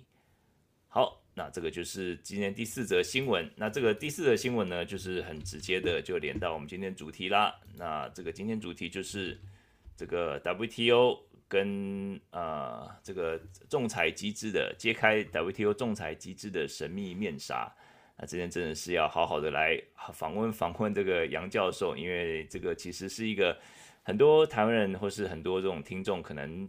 [0.88, 1.24] 好。
[1.40, 3.48] 那这个就是今天第四则新闻。
[3.56, 7.54] 那这个第四则新闻呢，就是很直接的就连到我们今天主题啦。
[7.76, 9.40] 那这个今天主题就是
[9.96, 11.16] 这个 WTO
[11.48, 17.72] 跟呃这个仲裁机制的揭开 WTO 仲裁机制的神秘面纱。
[18.18, 19.80] 那今天真的是要好好的来
[20.14, 23.56] 访问访问这个杨教授，因为这个其实是一个
[24.02, 26.68] 很多台湾人或是很多这种听众可能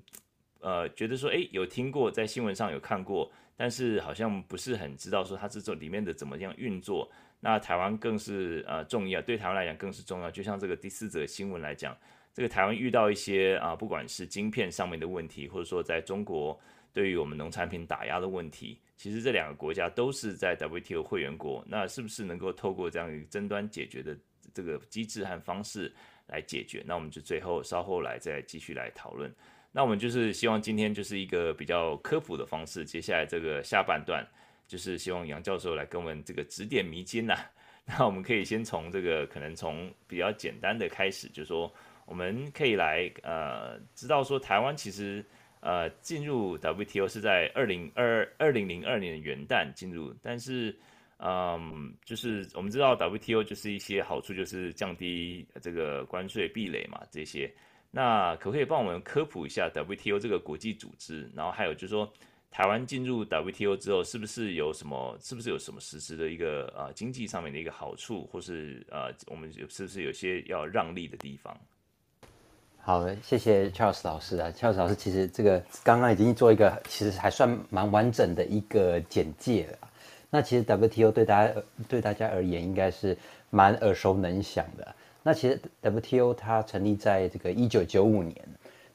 [0.61, 3.31] 呃觉得说，哎，有听过，在新闻上有看过。
[3.61, 10.31] 但是好像不是很知道说它这种里面的怎么样运作，那台湾更是呃重要，对台湾来讲更是重要。
[10.31, 11.97] 就像这个第四则新闻来讲，
[12.33, 16.57] 这个台湾遇到一些啊，不管是晶片上面的问题，或者说在中国
[16.93, 24.17] 对于我们农产品打压的问题，其实这两个国家都是在 WTO 会员国，那是不是能够透过这样一个争端解决的
[24.55, 25.93] 这个机制和方式
[26.29, 26.85] 来解决？
[26.87, 29.35] 那我们就最后稍后来再继续来讨论。
[29.79, 34.27] 那我们就是希望今天就是一个比较科普的方式，接下来这个下半段
[34.67, 37.37] 就是希望杨教授来跟我们这个指点迷津呐。
[37.87, 41.73] 那我们可以先从这个可能从比较简单的开始，就是说
[42.07, 45.25] 我们可以来呃知道说台湾其实
[45.61, 50.77] 呃进入 WTO 是在二零二二零零二年的元旦进入，但是
[51.19, 57.49] 嗯就是我们知道 WTO 就是一些好处就是降低这个关税壁垒嘛这些，
[57.99, 62.09] 那可不可以帮我们科普一下 WTO 这个国际组织，然后还有就是说。
[62.51, 65.15] 台湾进入 WTO 之后，是不是有什么？
[65.21, 71.55] 是不是有什么实质的一个呃经济上面的一个好处，或是呃我们是不是有些要让利的地方？
[72.81, 79.89] 好的，谢谢 Charles 老师啊，Charles 老师其实这个刚刚已经做一个其实还算蛮完整的一个简介了。
[80.31, 83.15] 那其实 WTO 对大家对大家而言应该是
[83.51, 84.95] 蛮耳熟能详的。
[85.23, 88.37] 那其实 WTO 它成立在这个一九九五年，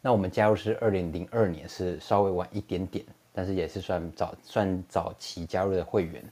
[0.02, 3.06] 那我们加入是二零零二年，是稍微晚一点点。
[3.36, 6.24] 但是也是算早算早期加入的会员。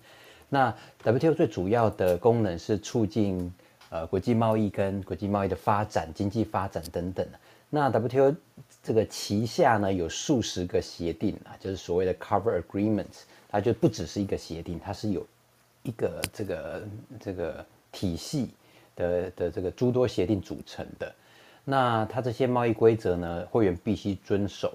[0.50, 0.72] 那
[1.04, 3.52] WTO 最主要的功能是促进
[3.90, 7.28] 呃国际贸易跟国际贸易的发展、经济发展等等。
[7.72, 8.36] 那 WTO
[8.84, 15.26] 这个旗下呢有数十个协定啊，就是所谓的 Cover Agreements，它就不只是一个协定，它是有
[15.82, 16.84] 一个这个
[17.20, 18.52] 这个体系
[18.96, 21.14] 的的这个诸多协定组成的。
[21.64, 24.74] 那它这些贸易规则呢，会员必须遵守。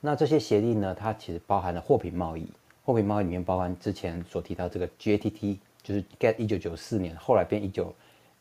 [0.00, 2.46] 那这些协定呢，它其实包含了货品贸易，
[2.84, 7.92] 货品贸易里面包含之前所提到这个 GATT，就是 GATT 一九九四年，后来变一九，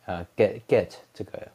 [0.06, 1.48] 呃 GATT GATT 这个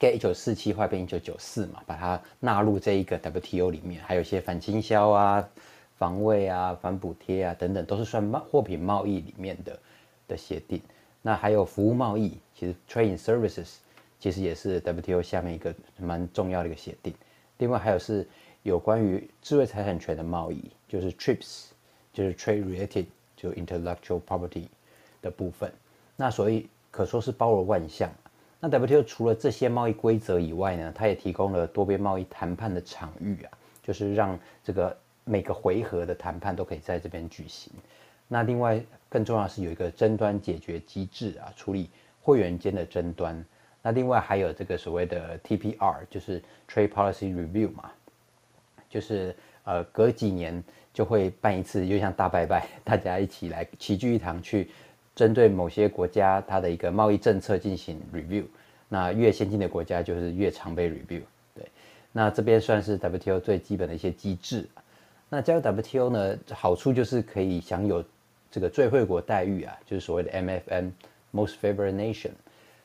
[0.00, 5.48] GATT 一九四七，后来变一九九四嘛，把它纳入这一个 WTO 里面，还有一些反倾销啊、
[5.96, 9.78] 防卫啊、反补贴啊等等，都是算贸货品贸易里面的
[10.26, 10.82] 的协定。
[11.28, 13.74] 那还有服务贸易，其实 Trade in Services
[14.18, 17.12] 其实也是 WTO 下面一个蛮重要的一个协定。
[17.58, 18.26] 另外还有是。
[18.64, 21.66] 有关于智慧财产权的贸易，就是 TRIPS，
[22.12, 24.66] 就是 Trade Related 就 Intellectual Property
[25.22, 25.72] 的部分。
[26.16, 28.10] 那所以可说是包罗万象。
[28.60, 37.72] 那 WTO 除了这些贸易规则以外呢，它也提供了多边贸易谈判的场域啊，就是让这个每个回合的谈判都可以在这边举行。
[38.26, 41.88] 那另外更重要是有一个争端解决机制啊，处理
[42.20, 43.44] 会员间的争端。
[43.82, 47.90] 那另外还有这个所谓的 TPR，就是 Trade Policy Review 嘛。
[48.90, 54.70] 就是呃，隔几年就会办一次，就像大拜拜，大家一起来齐聚一堂，去
[55.14, 58.44] 针对某些国家它的一个贸易政策进行 review。
[58.88, 61.20] 那越先进的国家就是越常被 review。
[61.54, 61.68] 对，
[62.12, 64.66] 那这边算是 WTO 最基本的一些机制。
[65.28, 68.02] 那加入 WTO 呢，好处就是可以享有
[68.50, 72.30] 这个最惠国待遇啊，就是所谓的 MFN（Most Favored Nation）。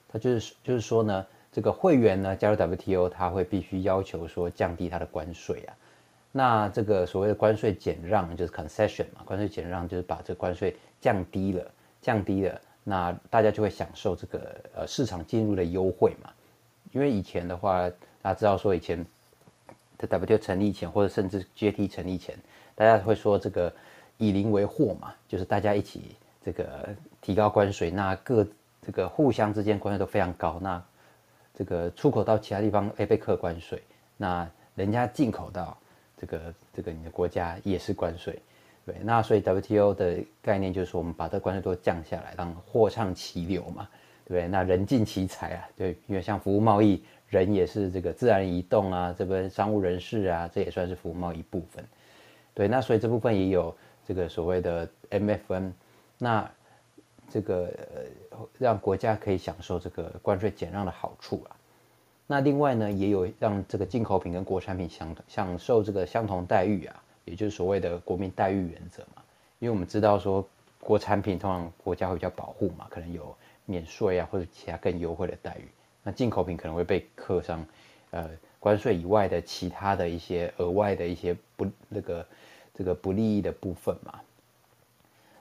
[0.07, 5.73] 它就是就是说呢，这个会员呢加入 WTO，他会必须要求说降低他的关税啊。
[6.31, 11.71] 那这个所谓的关税减让就是 concession 嘛，关税减让就是把这个关税降低了，
[12.01, 16.29] 降低了，那大家就会享受这个呃市场进入的优惠嘛。
[16.91, 17.89] 因为以前的话，
[18.21, 19.03] 大家知道说以前
[19.97, 22.37] 的 WTO 成立前，或者甚至 GATT 成立前，
[22.75, 23.73] 大家会说这个
[24.17, 26.89] 以邻为壑嘛，就是大家一起这个
[27.21, 28.47] 提高关税，那各
[28.81, 30.83] 这个互相之间关税都非常高，那
[31.53, 33.81] 这个出口到其他地方诶被课关税，
[34.17, 35.77] 那人家进口到。
[36.15, 38.39] 这个这个你的国家也是关税，
[38.85, 43.89] 对，那所以 WTO 的概念就是说，我们把这关税都降下来，让货畅其流嘛，
[44.23, 44.47] 对不对？
[44.47, 51.83] 那人尽其才啊，对，因为像服务贸易，人也是这个自然移动啊，这边商务人士啊，这也算是服务贸易部分，
[52.53, 53.75] 对，那所以这部分也有
[54.07, 55.71] 这个所谓的 MFN，
[56.17, 56.49] 那
[57.29, 57.71] 这个
[58.57, 61.55] 让国家可以享受这个关税减让的好处啊。
[62.27, 69.21] 那另外呢，也有让这个进口品跟国产品享享受这个相同待遇啊，也就是所谓的国民待遇原则嘛。
[69.59, 70.45] 因为我们知道说，
[70.79, 73.35] 国产品通常国家会比较保护嘛，可能有
[73.65, 75.67] 免税啊或者其他更优惠的待遇。
[76.01, 77.65] 那进口品可能会被课上，
[78.11, 82.25] 呃，关税以外的其他的一些额外的一些不那个
[82.73, 84.19] 这个不利益的部分嘛。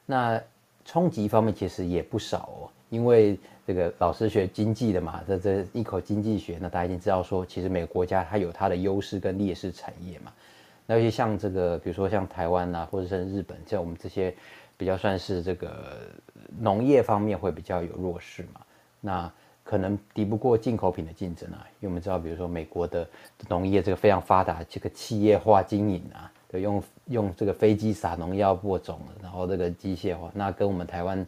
[0.07, 0.43] 那
[0.85, 2.71] 冲击方面其实也不少哦。
[2.91, 10.31] 因为这个老师学经济的嘛，这这一口经济学，那大家已经知道说，其实每个国家它有它的优势跟劣势产业嘛。
[10.85, 14.35] 那尤其像这个，比如说像台湾啊，或者是日本，像我们这些
[14.77, 16.01] 比较算是这个
[16.59, 18.61] 农业方面会比较有弱势嘛。
[19.01, 19.33] 那
[19.65, 21.67] 可能敌不过进口品的竞争啊。
[21.81, 23.09] 因为我们知道，比如说美国的
[23.49, 31.27] 农业这个非常发达，这个企业化经营啊，用用这个飞机撒农药播种，然后这个机械化，那跟我们台湾。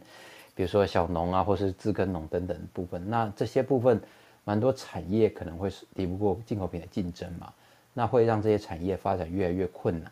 [0.57, 3.99] 比如说小农啊，或是自耕农等等部分，那这些部分
[4.45, 7.51] 蛮多产业可能会是抵不过进口品的竞争嘛，
[7.93, 10.09] 那会让这些产业发展越来越困难。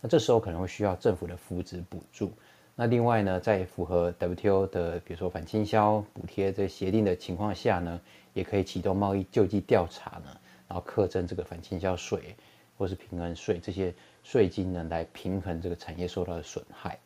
[0.00, 2.32] 那这时候可能会需要政府的扶植补助。
[2.74, 8.00] 那另外呢，在符合 WTO 的比如说反倾销补贴这协定的情况下呢，
[8.34, 10.36] 也可以启动贸易救济调查呢，
[10.66, 12.34] 然后课征这个反倾销税
[12.76, 13.94] 或是平衡税这些
[14.26, 16.98] 税金呢，来平衡这个产业受到的损害。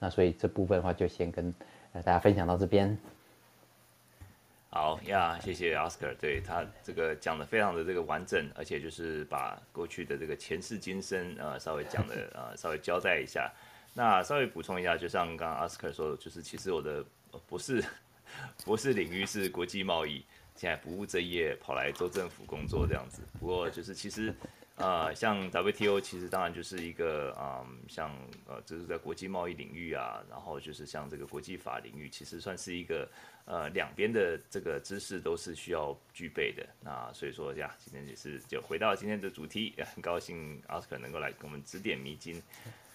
[0.00, 1.54] 那所以这部分的话，就先跟
[1.92, 2.98] 大家分享到这边。
[4.70, 13.48] 好呀，谢谢 Oscar，对他这个讲的非常的这个完整，而且就是把过去的这个前世今生呃稍微讲的 呃稍微交代一下。
[13.94, 17.04] 那稍微补充一下，就像刚刚 Oscar 说的，就是其实我的
[17.46, 17.84] 博士
[18.64, 20.24] 博士领域是国际贸易，
[20.56, 23.22] 现在不务正业跑来州政府工作这样子。
[23.38, 24.34] 不过就是其实。
[24.76, 28.10] 呃，像 WTO 其实当然就是一个，嗯，像
[28.46, 33.08] 呃，就是在国际贸易领域啊，然后就是像这个国际法领域，其实算是一个，
[33.44, 36.66] 呃，两边的这个知识都是需要具备的。
[36.80, 42.42] 那所以说呀，今天也是就回到今天的主题，很高兴 Oscar 能够来给我们指点迷津。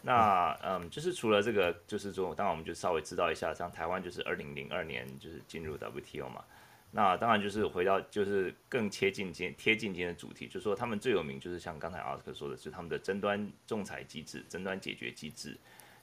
[0.02, 6.44] 那嗯，就是除了这个，就是说，当然我们就稍微知道一下，像台湾就是二零零二年就是进入 WTO 嘛。
[6.92, 15.56] 那当然就是回到就是更贴近今贴近今天的主题，就是说他们最有名就是像刚才奥斯克说的是他们的争端仲裁机制、争端解决机制，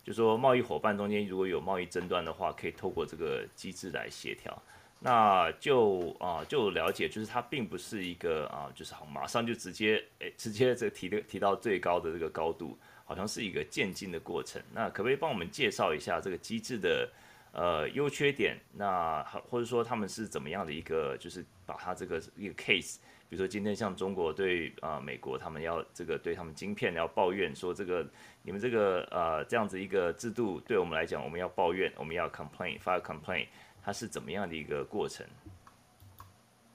[0.05, 4.63] 就说贸易伙伴中间如果有贸易争端的话，可以透过这个机制来协调。
[5.01, 14.63] 那就啊就了解，就是它并不是一个啊就是好马上就直接诶直接这个提的提到最高的这个高度，好像是一个渐进的过程。
[14.73, 17.11] 那可不可以帮我们介绍一下这个机制的？
[17.59, 22.97] 呃，优缺点，那或者说他们是怎么样的一个，就是把它这个一个 case，
[23.31, 28.07] 比如说今天像中国对啊、美国，他们要这个对他们晶片要抱怨说这个
[28.43, 33.47] 你们这个呃这样子一个制度对我们来讲，我们要抱怨，我们要 complain file complaint，
[33.83, 35.27] 它是怎么样的一个过程？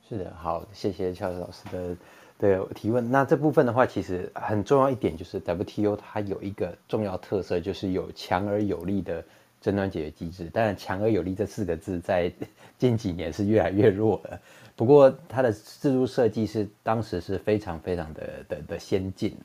[0.09, 1.95] 是的，好，谢谢乔老师的
[2.39, 3.11] 的提问。
[3.11, 9.23] 那这部分的话，其实很重要一点就是 WTO 它有一个重要特色，就是有强而有力的。
[9.61, 12.31] 争端解决机制，当然“强而有力”这四个字在
[12.79, 14.41] 近几年是越来越弱了。
[14.75, 19.37] 不过它的制度设计是当时是非常非常的的的先进。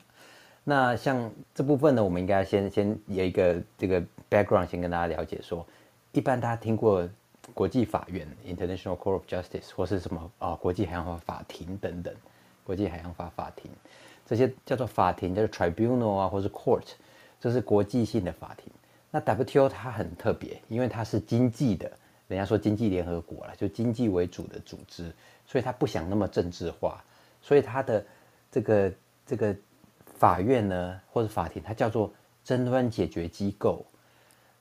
[0.63, 5.65] 那像这部分呢，我们应该先先有一个这个 background，先跟大家了解说，
[6.11, 7.07] 一般大家听过
[7.53, 12.13] 国际法院 （International Court of Justice） 或是什么啊、哦、国际海洋法法庭等等，
[12.63, 13.71] 国际海洋法法庭
[14.25, 16.87] 这些叫做法庭，叫做 tribunal 啊，或是 court，
[17.39, 18.65] 这是国际性的法庭。
[19.17, 21.91] 那 WTO 它很特别，因为它是经济的，
[22.27, 25.11] 人家说经济联合国了，就经济为主的组织，
[25.47, 27.03] 所以它不想那么政治化，
[27.41, 28.05] 所以它的
[28.51, 28.93] 这个
[29.25, 29.55] 这个
[30.19, 32.13] 法院呢，或者法庭，它叫做
[32.43, 33.83] 争端解决机构，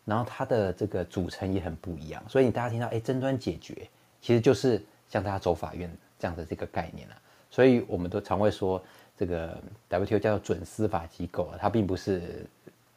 [0.07, 3.87] 然后它的这个组成也很不一样，所以你大家听到哎争端解决，
[4.23, 7.17] 其实就是像大家走法院这样的这个概念了，
[7.51, 8.83] 所以我们都常会说
[9.19, 12.47] 这个 WTO 叫做准司法机构啊，它并不是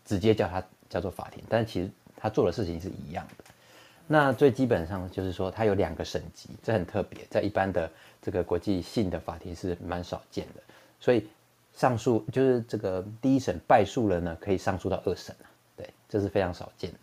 [0.06, 0.64] 直接叫它。
[0.90, 3.44] 叫做法庭，但是其实他做的事情是一样的。
[4.12, 7.88] 那最基本上就是说，它有两个审级，这很特别，在一般的
[8.20, 10.64] 这个国际性的法庭是蛮少见的。
[11.00, 11.28] 所以
[11.76, 15.46] 上诉就是这个第一审败诉了呢，可以上诉到二审啊，
[15.78, 16.98] 对，这是非常少见的。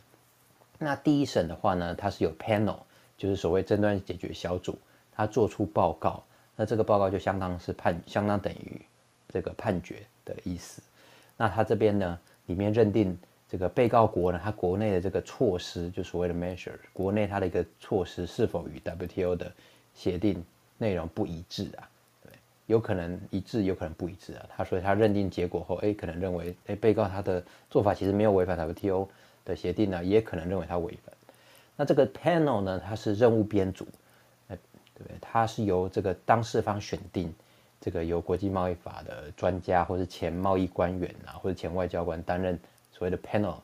[0.78, 2.78] 那第一审的话呢，它是有 panel，
[3.16, 4.76] 就是所谓争端解决小组，
[5.12, 6.24] 它做出报告，
[6.56, 8.82] 那这个报告就相当是判，相当等于
[9.28, 10.82] 这个判决的意思。
[11.36, 13.16] 那他这边呢，里面认定。
[13.48, 19.52] 这个被告国呢，它国内的这个措施，就所谓的 measure，国内它的一个措施是否与 WTO 的
[19.94, 20.44] 协定
[20.78, 21.88] 内容不一致啊？
[22.24, 22.32] 对，
[22.66, 24.46] 有可能一致，有可能不一致啊。
[24.48, 27.40] 他所以他认定结果后，哎，可能认为，哎，被告他的
[27.70, 29.08] 做法其实没有违反 WTO
[29.44, 31.14] 的协定呢，也可能认为他违反。
[31.76, 33.86] 那这个 panel 呢，它是任务编组，
[34.48, 34.58] 哎，
[34.92, 37.32] 对，它是由这个当事方选定，
[37.80, 42.58] 这个由国际贸易法的专家，或是前贸易官员啊，或者前外交官担任。
[42.96, 43.56] 所谓的 panel，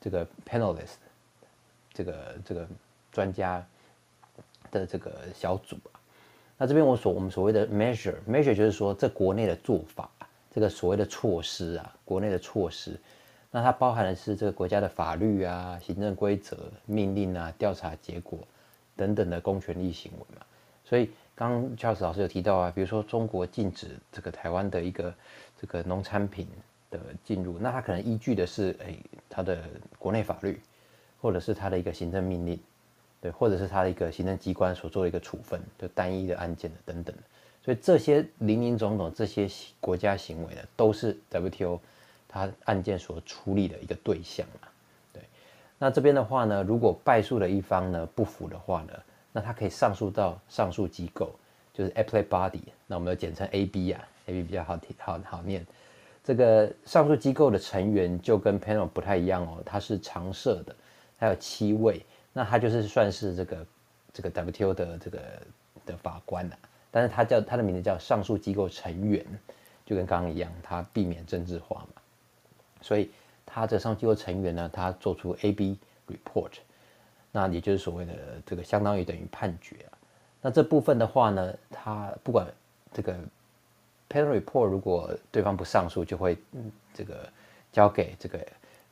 [0.00, 0.96] 这个 panelist，
[1.92, 2.66] 这个这个
[3.12, 3.64] 专家
[4.72, 6.00] 的这个小组啊，
[6.58, 10.10] 那这边我所我们所谓的 measure，measure 就是说这国内的做法，
[10.50, 12.98] 这个所谓的措施啊，国内的措施，
[13.52, 18.36] 那它包含的是这个国家的法律啊、行政规则、命令啊、调查结果
[18.96, 20.44] 等等的公权力行为嘛。
[20.84, 25.14] 所以刚刚 Charles 老师有提到啊，比如说中国禁止这个台湾的一个
[25.60, 26.48] 这个农产品。
[26.92, 28.94] 的进入，那他可能依据的是，哎，
[29.28, 29.58] 他的
[29.98, 30.60] 国内法律，
[31.20, 32.60] 或者是他的一个行政命令，
[33.20, 37.12] 对，或者是他的一个行政机关所做的一个处分，就单一的案件的等等，
[37.64, 39.48] 所以这些林林总总这些
[39.80, 41.80] 国家行为呢，都是 WTO
[42.28, 44.68] 他案件所处理的一个对象嘛，
[45.12, 45.22] 对。
[45.78, 48.92] 那这边的话呢，如果败诉的一方呢不服的话呢，
[49.32, 51.34] 那他可以上诉到上诉机构，
[51.72, 55.66] 就是 Appellate Body，那我们就简称 AB 啊，AB 比较好听，好好念。
[56.24, 60.74] 这个上诉机构的成员就跟 panel 不太一样哦，它是常设的，
[61.18, 63.66] 它有七位，那它就是算是这个
[64.12, 65.18] 这个 WTO 的这个
[65.84, 66.56] 的法官啊，
[66.90, 69.24] 但是它叫它的名字叫上诉机构成员，
[69.84, 72.02] 就跟刚刚一样，它避免政治化嘛，
[72.80, 73.10] 所以
[73.44, 76.52] 它这上诉机构成员呢，它做出 AB report，
[77.32, 78.12] 那也就是所谓的
[78.46, 79.98] 这个相当于等于判决啊，
[80.40, 82.46] 那这部分的话呢，它不管
[82.92, 83.16] 这个
[84.12, 86.36] panel report 如果对方不上诉，就会
[86.92, 87.28] 这个
[87.72, 88.38] 交给这个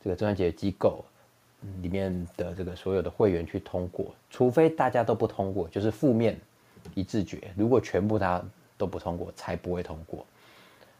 [0.03, 1.05] 这个中间解决机构。
[1.83, 6.35] 里面的这个所有的会员去通过，除非大家都不通过，就是负面
[6.95, 7.53] 一致决。
[7.55, 8.43] 如果全部大家
[8.79, 10.25] 都不通过，才不会通过。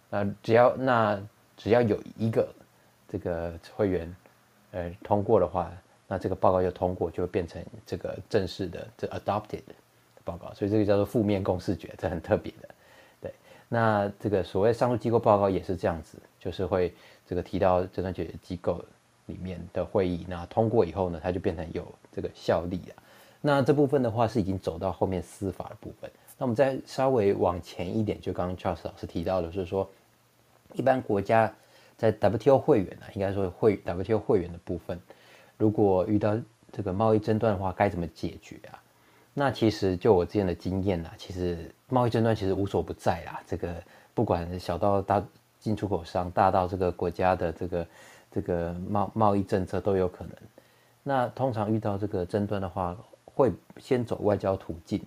[0.07, 1.19] 那只要那
[1.57, 2.47] 只要有一个
[3.09, 4.15] 这个会员
[4.69, 5.72] 呃通过的话，
[6.07, 9.74] 那这个报告就通过，就会变成这个正式的这 adopted 的
[10.24, 10.53] 报告。
[10.53, 12.69] 所以这个叫做负面共识决，这很特别的。
[13.74, 16.93] 那这个所谓上诉机构报告也是这样子，就是会
[17.26, 18.84] 这个提到争端解决机构。
[19.28, 22.95] 里面的会议，那通过以后呢，它就变成有这个效力了。
[23.39, 26.11] 那这部分的话是已经走到后面司法的部分。
[26.38, 29.89] 那我们再稍微往前一点，就刚刚 Charles 老师提到的是说，
[30.74, 31.53] 一般国家
[31.95, 34.99] 在 WTO 会员啊，应该说会 WTO 会员的部分，
[35.55, 36.38] 如果遇到
[36.74, 38.80] 这个贸易争端的话，该怎么解决啊？
[39.34, 43.41] 那其实就我之前的经验啊，其实贸易争端其实无所不在啦。
[43.47, 43.75] 这个
[44.13, 45.23] 不管小到大
[45.59, 47.88] 进出口商，大到这个国家的这个。
[48.34, 50.34] 这个贸贸易政策都有可能。
[51.03, 55.01] 那通常遇到这个争端的话，会先走外交途径。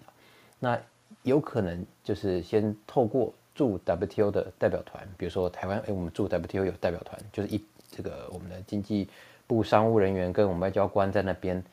[0.58, 0.78] 那
[1.22, 9.08] 有可能就是先透过驻 WTO 的代表团，比如说台湾，哎，我们驻 WTO 有代表团，就是一这个我们的经济
[9.46, 11.64] 部商务人员跟我们外交官在那边。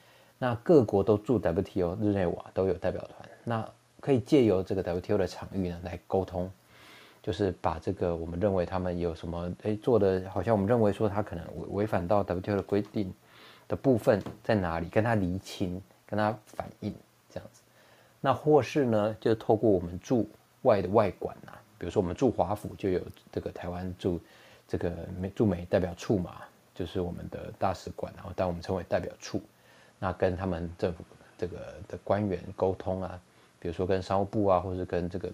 [0.43, 3.69] 那各国都驻 WTO，日内瓦都有代表团，那
[3.99, 6.51] 可以借由这个 WTO 的场域呢来沟通。
[7.21, 13.13] 就是把这个我们认为他们有什么诶做的，好像我们认为说他可能违违反到 WTO 的规定
[13.67, 16.91] 的部分在哪里，跟他厘清，跟他反映
[17.29, 17.61] 这样子。
[18.19, 20.27] 那或是呢，就透过我们驻
[20.63, 22.99] 外的外馆啊，比如说我们驻华府就有
[23.31, 24.19] 这个台湾驻
[24.67, 26.37] 这个美驻美代表处嘛，
[26.73, 29.39] 就是我们的大使馆，然后当我们称为代表处，
[30.03, 31.05] 那跟他们政府
[31.37, 33.17] 这个的官员沟通啊，
[33.59, 35.31] 比如说跟商务部啊，或是跟这个。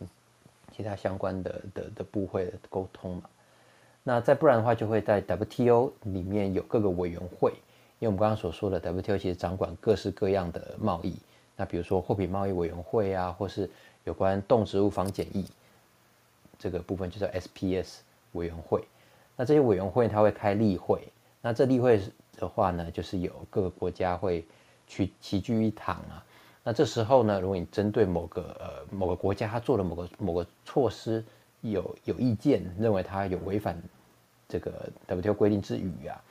[0.75, 3.23] 其他相关的的的部会沟通嘛，
[4.03, 7.51] 那再不然的话，就会在 WTO 里面有各个委员会，
[7.97, 11.17] 因为我们刚刚所说的 WTO 其实掌管各式各样的贸易，
[11.55, 13.67] 那比如说货品贸易委员会啊，或是
[14.03, 15.47] 有关动植物防检疫
[16.59, 18.01] 这个部分，就叫 SPS
[18.33, 18.83] 委员会。
[19.35, 21.07] 那这些委员会它会开例会，
[21.41, 21.99] 那这例会
[22.37, 24.45] 的话呢，就是有各个国家会
[24.87, 26.23] 去齐聚一堂啊。
[26.63, 31.23] 那这时候呢，如果你针对某个呃某个国家他做的某个某个措施
[31.61, 33.81] 有有意见，认为他有违反
[34.49, 36.21] 这个 WTO 规定之余啊，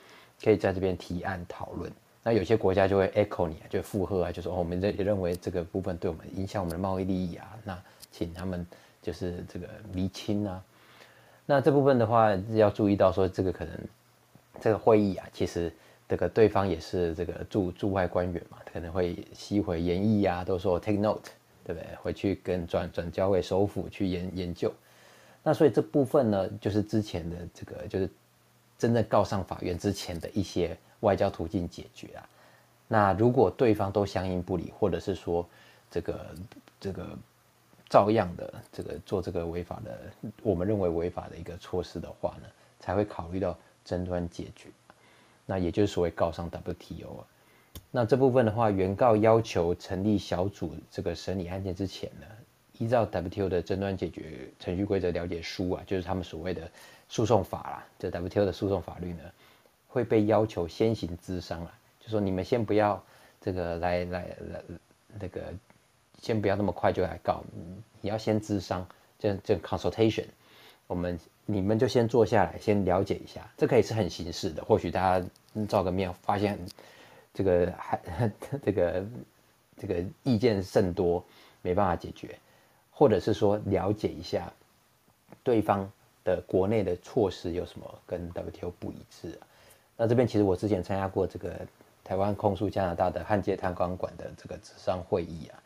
[0.42, 1.90] 可以在这边提案讨论。
[2.22, 7.82] 那有些国家就会 echo 你啊，就附和啊，就说哦，我们这也认为这个部分对我们影响我们的贸易利益啊，那
[8.12, 8.66] 请他们
[9.00, 10.62] 就是这个厘清啊。
[11.46, 13.74] 那这部分的话要注意到说，这个可能
[14.60, 15.72] 这个会议啊，其实。
[16.08, 21.30] 这个对方也是这个驻驻外官员嘛，可能会吸回研议啊，都说 take note，
[21.64, 21.96] 对不对？
[21.96, 24.72] 回去跟转转交给首府去研研究。
[25.42, 28.08] 那所以这部分呢，就是之前的这个，就是
[28.78, 32.28] 真正告上法院之前的一些外交途径解决啊。
[32.88, 35.44] 那如果对方都相应不理，或者是说
[35.90, 36.34] 这个
[36.80, 37.18] 这个
[37.88, 39.98] 照样的这个做这个违法的，
[40.42, 42.48] 我们认为违法的一个措施的话呢，
[42.78, 44.68] 才会考虑到争端解决。
[45.46, 47.24] 那也就是所谓告上 WTO 啊，
[47.92, 52.26] 那这部分的话，原告要求成立小组这个审理案件之前呢，
[52.78, 56.68] 依照 WTO 的争端解决程序规则了解书啊，就是他们所谓的
[57.08, 59.20] 诉讼法啦，这 WTO 的诉讼法律呢，
[59.86, 63.00] 会被要求先行咨商啊，就说你们先不要
[63.40, 64.62] 这个来来来
[65.20, 65.54] 那个，
[66.20, 67.44] 先不要那么快就来告，
[68.00, 68.84] 你要先咨商，
[69.18, 70.26] 这这 consultation，
[70.88, 71.16] 我们。
[71.48, 74.64] 你们就先坐下来，先了解一下，这可以是很形式的。
[74.64, 75.26] 或许大家
[75.68, 76.58] 照个面，发现
[77.32, 78.00] 这个还
[78.64, 79.06] 这个
[79.78, 81.24] 这个意见甚多，
[81.62, 82.36] 没办法解决，
[82.90, 84.52] 或者是说了解一下
[85.44, 85.88] 对方
[86.24, 89.46] 的国内的措施有什么跟 WTO 不一致啊。
[89.96, 91.54] 那这边其实我之前参加过这个
[92.02, 95.62] 台湾控诉加拿大的焊接碳钢管的这个磋商会议啊，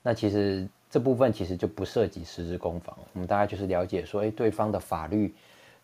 [0.00, 0.68] 那其实。
[0.94, 5.34] 这部分其实就不涉及实质攻防，我们大概就是了解说，哎，对方的法律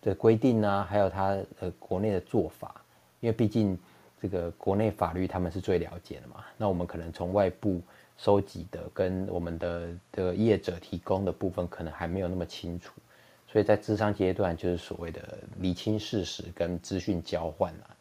[0.01, 2.81] 的规定啊，还有他呃国内的做法，
[3.19, 3.77] 因为毕竟
[4.23, 6.45] 这个国内法律他们是最了解的嘛。
[6.57, 7.83] 那我们可能从外部
[8.17, 12.93] 收集的跟我们的的业者提供的部分，可能还没有那么清楚，
[13.49, 17.97] 所以在智商阶段就是所谓的厘清事实跟资讯交换啊。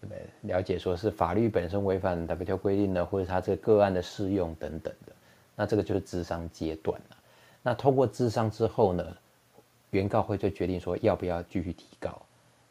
[0.00, 0.52] 对不对？
[0.52, 5.12] 了解说是法律本身违反 WTO 规定的，或者他这个个案的适用等等的，
[5.54, 7.16] 那这个就是智商阶段了。
[7.62, 9.16] 那通过智商之后呢，
[9.90, 12.20] 原告会就决定说要不要继续提告，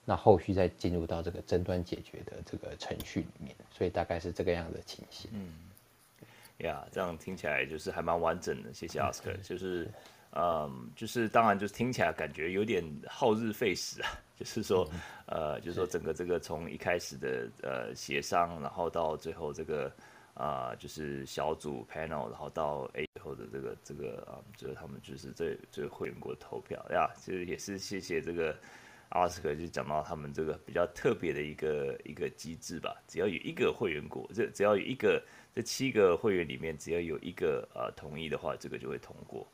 [0.06, 5.30] 那后续再进入到这个争端解决的这个程序里面，所以大概是这个样的情形。
[5.34, 5.54] 嗯，
[6.66, 8.74] 呀，这样听起来就是还蛮完整的。
[8.74, 9.88] 谢谢 Oscar，就是。
[10.34, 14.10] 嗯，就是当然，就是听起来感觉有点耗日费时啊。
[14.40, 14.90] 就是说，
[15.26, 19.92] 呃，就是说整个这个从一开始的呃协商，然后到最后这个
[20.42, 28.58] 啊、就是小组 panel，然后到 A 后的这个这个啊，就是他们就是这这会员国投票呀，其实也是谢谢这个
[29.10, 32.96] 奥斯卡，就讲到他们这个比较特别的一个一个机制吧。
[33.08, 35.22] 只要有一个会员国，这只要有一个
[35.54, 39.48] 这七个会员里面，只要有一个呃同意的话，这个就会通过。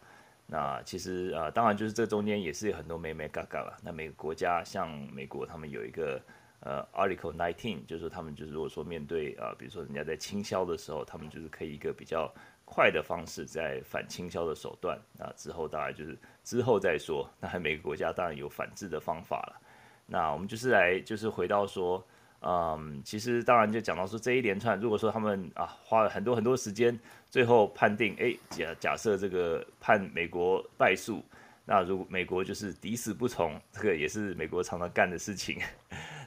[0.45, 3.77] 那其实啊、当然就是这中间也是有很多美美嘎嘎了。
[3.83, 6.21] 那每个国家像美国，他们有一个
[6.59, 12.33] 呃 Article 19，就是他们就是如果说面对啊、比如说人家在倾销的时候，他们就是可以一个比较
[12.65, 14.99] 快的方式在反倾销的手段。
[15.17, 17.29] 那之后当然就是之后再说。
[17.39, 19.61] 那每个国家当然有反制的方法了。
[20.05, 22.05] 那我们就是来就是回到说。
[22.41, 26.97] 嗯，其实当然就讲到说这一连串，如果说他们啊花了很多很多时间，
[27.31, 31.25] 最后判定，哎，假假设这个判美国败诉，
[31.65, 35.59] 那如果美国就是抵死不从，这个也是美国常常干的事情。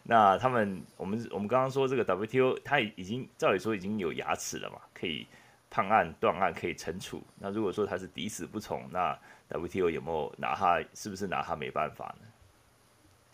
[0.03, 5.26] 那他们，我们我们刚刚说这个 WTO，它已经照理说已经有牙齿了嘛，可以
[5.70, 7.22] 判案断案，可以惩处。
[7.38, 9.16] 那如果说他是抵死不从，那
[9.51, 12.26] WTO 有没有拿他，是不是拿他没办法呢？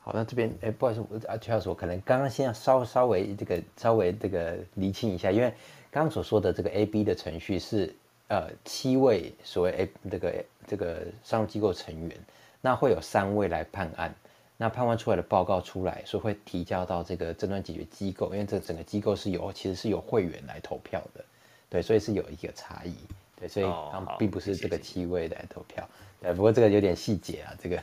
[0.00, 5.48] 好，那这边哎，不好意思，我啊，邱老师，我可能刚刚先要稍稍微这个稍微这个厘清一下，因为
[5.90, 7.92] 刚刚所说的这个 A B 的程序是
[8.28, 12.16] 呃七位所谓 A 这个这个上诉机构成员，
[12.60, 14.14] 那会有三位来判案，
[14.58, 21.24] 那判完出来的报告出来，所以会提交到这个争端解决机构，因为这整个机构是由其实是由会员来投票的，
[21.68, 22.94] 对，所以是有一个差异，
[23.38, 25.86] 对，所以他们并不是这个七位来投票。
[26.22, 27.76] 对，不过这个有点细节啊，这个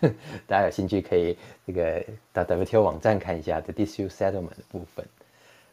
[0.47, 2.03] 大家有兴趣可以这个
[2.33, 5.05] 到 WTO 网站看一下 The Dispute Settlement 的部分。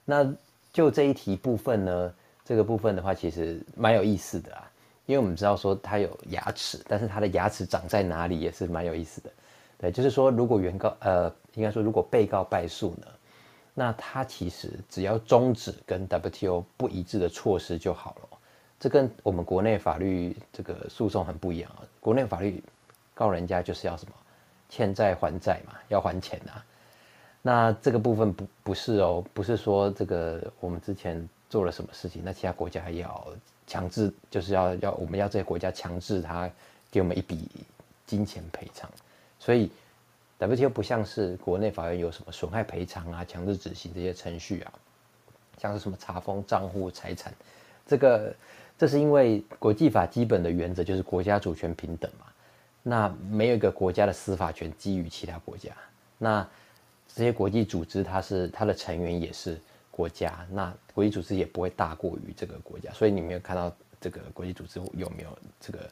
[0.05, 0.31] 那
[0.71, 4.71] 就这一题部分呢，这个部分的话其实蛮有意思的啊，
[5.07, 9.31] 因为我们知道说它有牙齿，但是它的牙齿长在哪里也是蛮有意思的。
[9.81, 13.07] 对，就是说如果原告呃，应该说如果被告败诉呢，
[13.73, 18.29] 那他其实只要终止跟 WTO 不一致的措施就好了。
[18.79, 21.85] 这跟我们国内法律这个诉讼很不一样啊！
[21.99, 22.63] 国内法律
[23.15, 24.13] 告人家就是要什么
[24.69, 26.65] 欠债还债嘛，要还钱啊。
[27.43, 33.27] 那这个部分不不是哦，不是说这个我们之前做了什么事情，那其他国家要
[33.67, 36.51] 强制，就是要要我们要这些国家强制他
[36.91, 37.49] 给我们一笔
[38.07, 38.91] 金钱赔偿。
[39.41, 39.69] 所以
[40.39, 44.73] WTO 不像是国内法院有什么损害赔偿啊、强制执行这些程序啊，
[45.59, 47.35] 像是什么查封账户、财产，
[47.85, 48.33] 这个。
[48.79, 52.25] 这是因为国际法基本的原则就是国家主权平等嘛，
[52.83, 55.71] 那没有一个国家的司法权基于其他国家，
[56.17, 56.49] 那
[57.07, 59.61] 这些国际组织它是它的成员也是
[59.91, 63.71] 国家，那国际组织也不会大过于这个国家，所以你没有看到
[64.01, 65.91] 这个国际组织有没有这个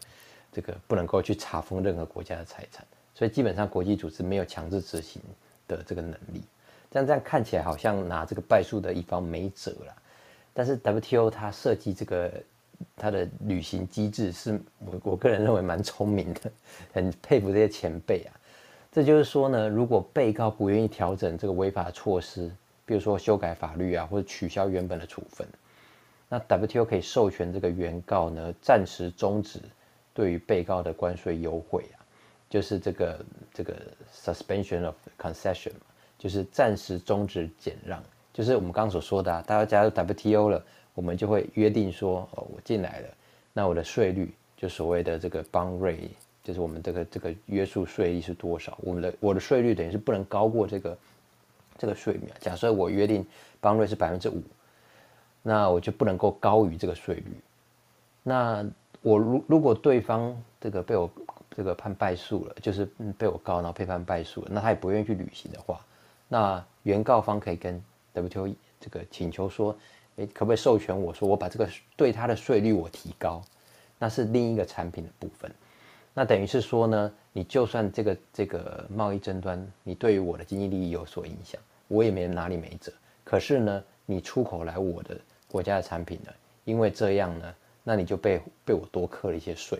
[0.50, 2.86] 这个不能够去查封任何国家的财产，
[3.18, 5.20] 所以基本上国际组织没有强制执行
[5.66, 6.40] 的这个能力，
[6.88, 9.92] 这样这样看起来好像拿这个败诉的一方没辙了，
[10.54, 12.32] 但是 WTO 它设计这个。
[12.94, 16.42] 他的履行机制是我我个人认为蛮聪明的，
[16.92, 18.30] 很佩服这些前辈啊。
[18.92, 22.48] 这就是说呢，如果被告不愿意调整这个违法措施，
[22.86, 25.44] 比如说修改法律啊，或者取消原本的处分，
[26.28, 29.58] 那 WTO 可以授权这个原告呢，暂时终止
[30.14, 31.97] 对于被告的关税优惠啊，
[32.48, 33.76] 就是这个这个
[34.12, 35.72] suspension of concession，
[36.18, 40.64] 就是暂时终止减让，就是我们刚刚所说的啊，大家加入 WTO 了。
[40.94, 43.08] 我们就会约定说，哦，我进来了，
[43.52, 46.08] 那我的税率就所谓的这个 bound rate，
[46.42, 48.76] 就是我们这个这个约束税率是多少？
[48.82, 50.98] 我们的我的税率等于是不能高过这个
[51.76, 52.22] 这个税率。
[52.40, 53.24] 假设我约定
[53.62, 54.42] bound rate 是百分之五，
[55.40, 57.32] 那我就不能够高于这个税率。
[58.24, 58.68] 那
[59.00, 61.08] 我如如果对方这个被我
[61.58, 62.88] 这个判败诉了，就是
[63.18, 65.84] 被我告，然后被判败诉了，那他也不愿意去履行的话，
[66.28, 67.82] 那原告方可以跟
[68.14, 69.76] WTO 这个请求说。
[70.18, 73.40] 诶，可不可以授权我说我把这个对他的税率我提高？
[74.00, 75.48] 那是另一个产品的部分。
[76.12, 82.92] 那等于是说呢，你就算这个这个贸易争端，你对于我的经济利益有所影响，我也没哪里没辙。
[83.22, 85.16] 可是呢，你出口来我的
[85.48, 86.32] 国家的产品呢，
[86.64, 87.54] 因为这样呢，
[87.84, 89.78] 那你就被被我多课了一些税。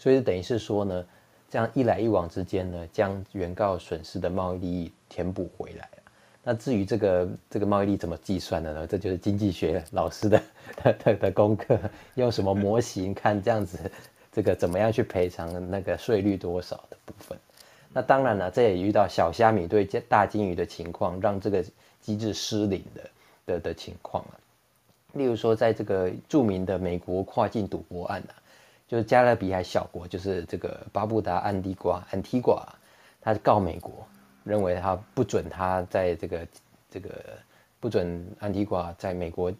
[0.00, 1.04] 所以等于是说呢，
[1.50, 5.86] 这样一来一往之间呢，将原告损失的贸易利益填补回来。
[6.42, 8.86] 那至于这个这个贸易率怎么计算的呢？
[8.86, 10.42] 这就是经济学老师的
[10.82, 11.78] 的的，的功课，
[12.14, 13.78] 用什么模型看这样子，
[14.32, 17.38] 这个怎么样去赔偿那个税率多少的部分。
[17.92, 21.62] 那当然了，这也遇到小虾米对大鲸鱼的情况，让这个
[22.00, 23.10] 机制失灵的
[23.44, 24.40] 的的情况啊。
[25.12, 28.32] 例如说，在这个著名的美国跨境赌博案啊，
[28.90, 32.66] 就是加勒比海小国，就是这个巴布达、安地瓜、安提瓜，
[33.20, 34.04] 他告美国，
[34.42, 36.48] 认为他不准他在这个
[36.90, 37.08] 这个
[37.78, 39.52] 不准安提瓜在美国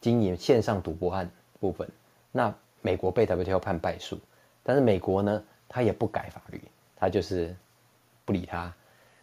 [0.00, 1.30] 经营线上赌博案
[1.60, 1.88] 部分。
[2.32, 2.52] 那
[2.82, 4.18] 美国被 WTO 判败诉，
[4.64, 6.60] 但是美国呢，他也不改法律。
[6.96, 7.54] 他就是
[8.24, 8.74] 不理他，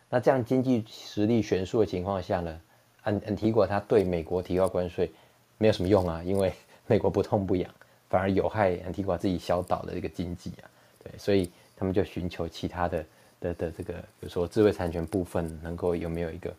[0.10, 2.62] 那这样经济实力悬殊的情况下呢，
[3.04, 5.12] 安安提瓜他对美国提高关税
[5.58, 6.54] 没有什么用啊，因为
[6.88, 7.70] 美国不痛不痒，
[8.10, 10.70] 反而有害安提瓜自己小岛的一个经济啊，
[11.04, 13.06] 对，所以他们就寻求其他的
[13.40, 16.54] 的的这个，比如说智慧产权部分能够有没有一个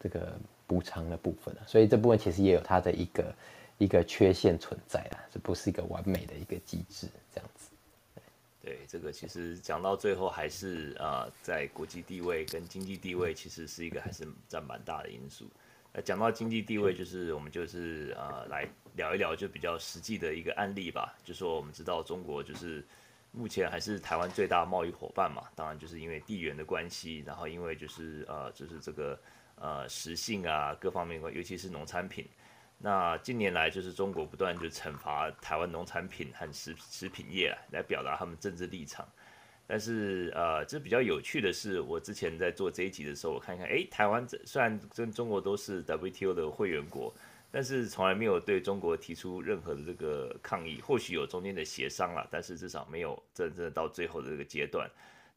[0.00, 0.32] 这个
[0.66, 3.34] 补偿的部分啊，所以这部分其实也有它的一个
[3.78, 7.70] 一个缺陷存在啊，这不是一个完美的一个机制这样子。
[8.60, 15.46] 对，这个其实讲到最后还是啊、在国际地位跟经济地位，其实是一个还是占蛮大的因素。
[15.90, 18.68] 那讲到经济地位，就是我们就是啊、来
[18.98, 21.16] 聊一聊就比较实际的一个案例吧。
[21.24, 22.86] 就说我们知道中国就是
[23.30, 29.18] 目前还是台湾最大贸易伙伴嘛，当然就是因为地缘的关系，然后因为就是呃，就是这个
[29.54, 32.28] 呃食性啊各方面，尤其是农产品。
[32.80, 39.08] 那近年来，就是中国不断就惩罚台湾农产品和食食品业来表达他们政治立场。
[39.66, 47.12] 但是，呃，这比较有趣的是，我之前在做这一集的时候，我看看，哎，台湾虽然跟中国都是 WTO 的会员国，
[47.50, 50.80] 但是从来没有对中国提出任何的这个抗议。
[50.82, 54.90] 或许有中间的协商了，但是至少没有真正到最后的这个阶段。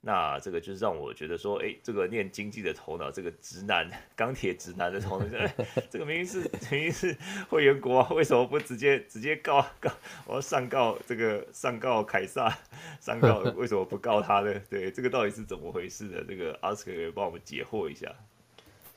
[0.03, 3.87] 那这个就是让我觉得说，哎，这个念经济的头脑，这个直男
[4.17, 5.27] 钢铁直男的头脑，
[5.91, 6.39] 这个明明是
[6.71, 7.15] 明明是
[7.47, 9.91] 会员国，啊为什么不直接直接告告？
[10.25, 12.51] 我要上告这个上告凯撒，
[12.99, 14.59] 上告为什么不告他呢？
[14.71, 16.23] 对，这个到底是怎么回事的？
[16.23, 18.11] 这个 Oscar 可以帮我们解惑一下。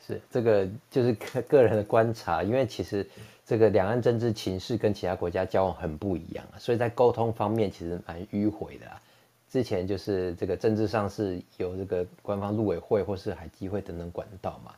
[0.07, 3.07] 是这个就是个个人的观察，因为其实
[3.47, 9.01] 这个两岸政治情势跟其他国家交往很不一样啊，所以在沟通方面其实蛮迂回的啊。
[9.51, 14.75] 之前就是这个政治上是有这个官方陆委会或是海基会等等管道嘛。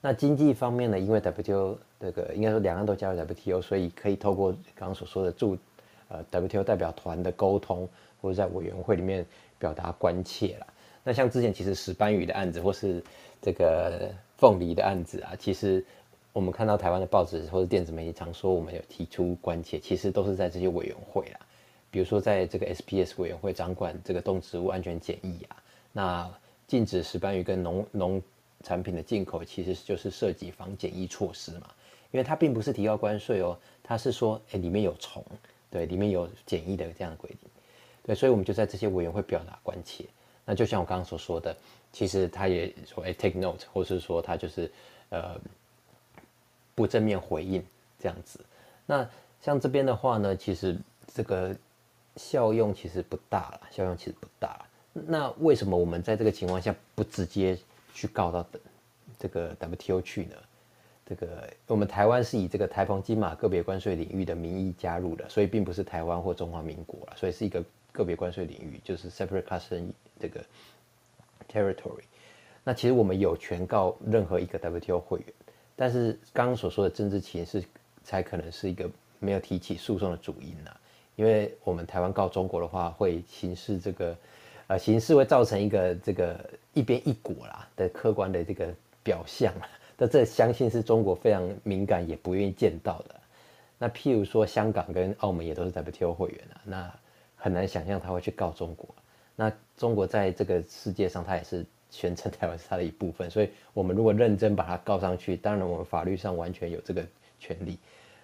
[0.00, 5.56] 那经济方面呢，因为 WTO 这个应该说两岸都加入 WTO，所以可以透过刚刚所说的驻
[6.08, 7.88] 呃 WTO 代表团的沟通，
[8.20, 9.24] 或者在委员会里面
[9.58, 10.66] 表达关切啦。
[11.02, 13.02] 那像之前其实石斑鱼的案子或是
[13.40, 15.84] 这个凤梨的案子啊，其实
[16.32, 21.40] 我们看到台湾的报纸或者电子媒体常说我们有提出关切，其实都是在这些委员会啦。
[21.90, 25.56] 比如说，在这个 SPS 委员会掌管这个动植物安全检疫啊，
[25.92, 26.30] 那
[26.66, 28.22] 禁止石斑鱼跟农农
[28.62, 31.66] 产品的进口，其实就是涉及防检疫措施嘛。
[32.10, 35.24] 因为它并不是提高关税哦，它是说，哎，里面有虫，
[35.70, 37.50] 对，里面有检疫的这样的规定，
[38.02, 40.04] 对，所以我们就在这些委员会表达关切。
[40.48, 41.54] 那就像我刚刚所说的，
[41.92, 44.72] 其实他也说，哎，take note，或是说他就是
[45.10, 45.38] 呃
[46.74, 47.62] 不正面回应
[48.00, 48.40] 这样子。
[48.86, 49.06] 那
[49.42, 50.74] 像这边的话呢，其实
[51.14, 51.54] 这个。
[52.16, 54.66] 效用其实不大了，效用其实不大。
[54.92, 57.56] 那为什么我们在这个情况下不直接
[57.94, 58.44] 去告到
[59.16, 60.34] 这个 WTO 去呢？
[61.06, 69.86] 这个我们台湾是以这个台澎金马个别关税领域的名义加入的，所以并不是台湾或中华民国了，所以是一个个别关税领域，就是 separate custom
[70.18, 70.44] 这个
[71.50, 72.04] territory。
[72.64, 75.26] 那其实我们有权告任何一个 WTO 会员，
[75.74, 77.64] 但是刚刚所说的政治情势
[78.02, 80.70] 才可能是一个没有提起诉讼的主因呢。
[81.16, 84.16] 因为我们台湾告中国的话，会形式这个，
[84.68, 89.52] 呃，形式会造成一个这个一边一国啦的客观的这个表象，
[89.96, 93.16] 那这相信是中国非常敏感也不愿意见到的。
[93.78, 96.94] 那譬如说香港跟澳门也都是 WTO 会员啊，那
[97.34, 98.94] 很难想象他会去告中国。
[99.40, 107.06] 那中国在这个世界上，它也是宣称台湾是它的一部分，所以我们如果认真把它告上去，当然我们法律上完全有这个
[107.38, 107.78] 权利。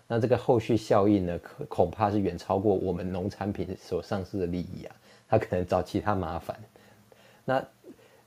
[0.09, 4.97] 那这个后续效应呢，可恐怕是远超过我们农产品所丧失的利益啊，
[5.29, 6.59] 它可能找其他麻烦。
[7.45, 7.65] 那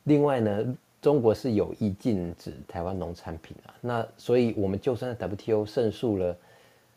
[0.05, 6.37] 另外呢，中国是有意禁止台湾农产品啊，那所以我们就算 WTO 胜诉了，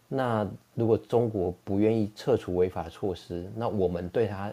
[0.07, 4.53] 那如果中国不愿意撤除违法措施，那我们对它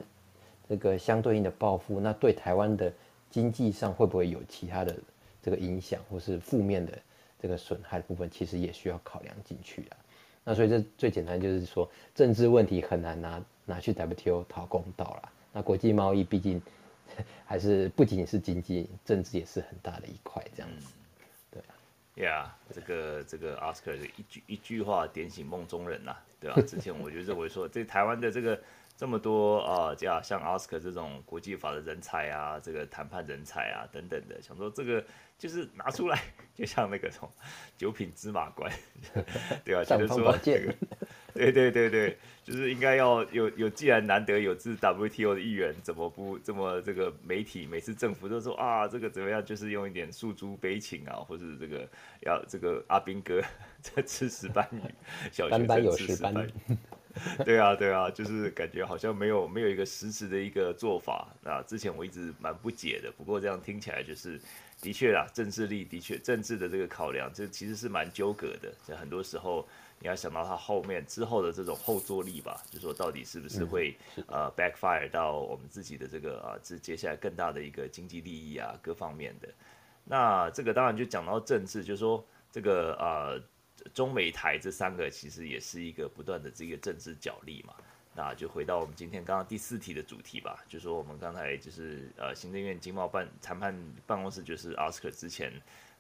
[0.68, 2.92] 这个相对应的报复，那对台湾的
[3.30, 4.96] 经济上会不会有其他的
[5.42, 6.98] 这个影响，或是负面的
[7.42, 9.98] 这个损害的部分，其实也需要考量进去啊。
[10.44, 15.32] 那所以这最简单就是说，政治问题很难拿拿去 WTO 讨公道啦。
[15.54, 16.62] 那国际贸易毕竟
[17.46, 20.94] 还是不仅仅是经济，政治也是很大的一块，这样子。
[21.50, 21.72] 对啊。
[22.16, 26.62] Yeah，这个这个 Oscar 的一句一句话点醒梦中人呐、啊，对吧、啊？
[26.68, 28.60] 之前我就认为说，这台湾的这个。
[28.98, 35.06] 这么多啊，这、呃、样像 Oscar 这种国际法的人才啊，这个谈判人才啊等等的，想说这个
[35.38, 36.20] 就是拿出来，
[36.56, 37.32] 就像那个什么
[37.78, 38.72] 九品芝麻官，
[39.64, 39.84] 对吧、啊？
[39.86, 40.74] 就是说这个，
[41.36, 51.88] 对对对对，就是应该要有有，既然难得有自 WTO 的议员，怎么不这么这个媒体每次政府都说啊，这个怎么样，就是用一点诉诸悲情啊，或者这个
[52.22, 53.44] 要这个阿兵哥
[53.80, 54.82] 在吃石斑鱼，
[55.32, 56.76] 小学生吃石斑鱼。
[57.46, 61.62] 对啊，对啊，就是感觉好像没有没有一个实质的一个做法啊。
[61.64, 64.40] 之前我一直蛮不解的，不过这样听起来就是
[64.82, 68.74] 的确啦，政治力的确政治的这个考量，这其实是蛮纠葛的。
[68.84, 69.68] 在很多时候，
[70.00, 73.96] 你要想到它后面之后的这种后坐力吧，就说到底是不是会、
[74.28, 79.48] 呃 backfire 到我们自己的这个啊，这接下来更大的一个经济利益啊，各方面的。
[80.04, 83.42] 那这个当然就讲到政治，就是说这个呃。
[83.94, 87.74] 中美台这三个其实也是一个不断的这个政治角力嘛，
[88.16, 93.76] 那就回到我们今天刚刚第四题的主题吧，就说我们刚才就是呃行政院经贸办谈判
[94.06, 95.54] 办公室就是 Oscar 之前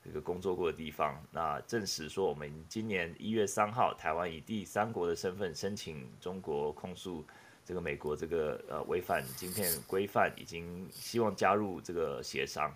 [0.03, 7.25] 这个工作过的地方，那证实说我们今年一月三号台湾以第三国的身份申请中国控诉
[7.65, 12.73] 这个美国这个呃违反晶片规范，已经希望加入这个协商。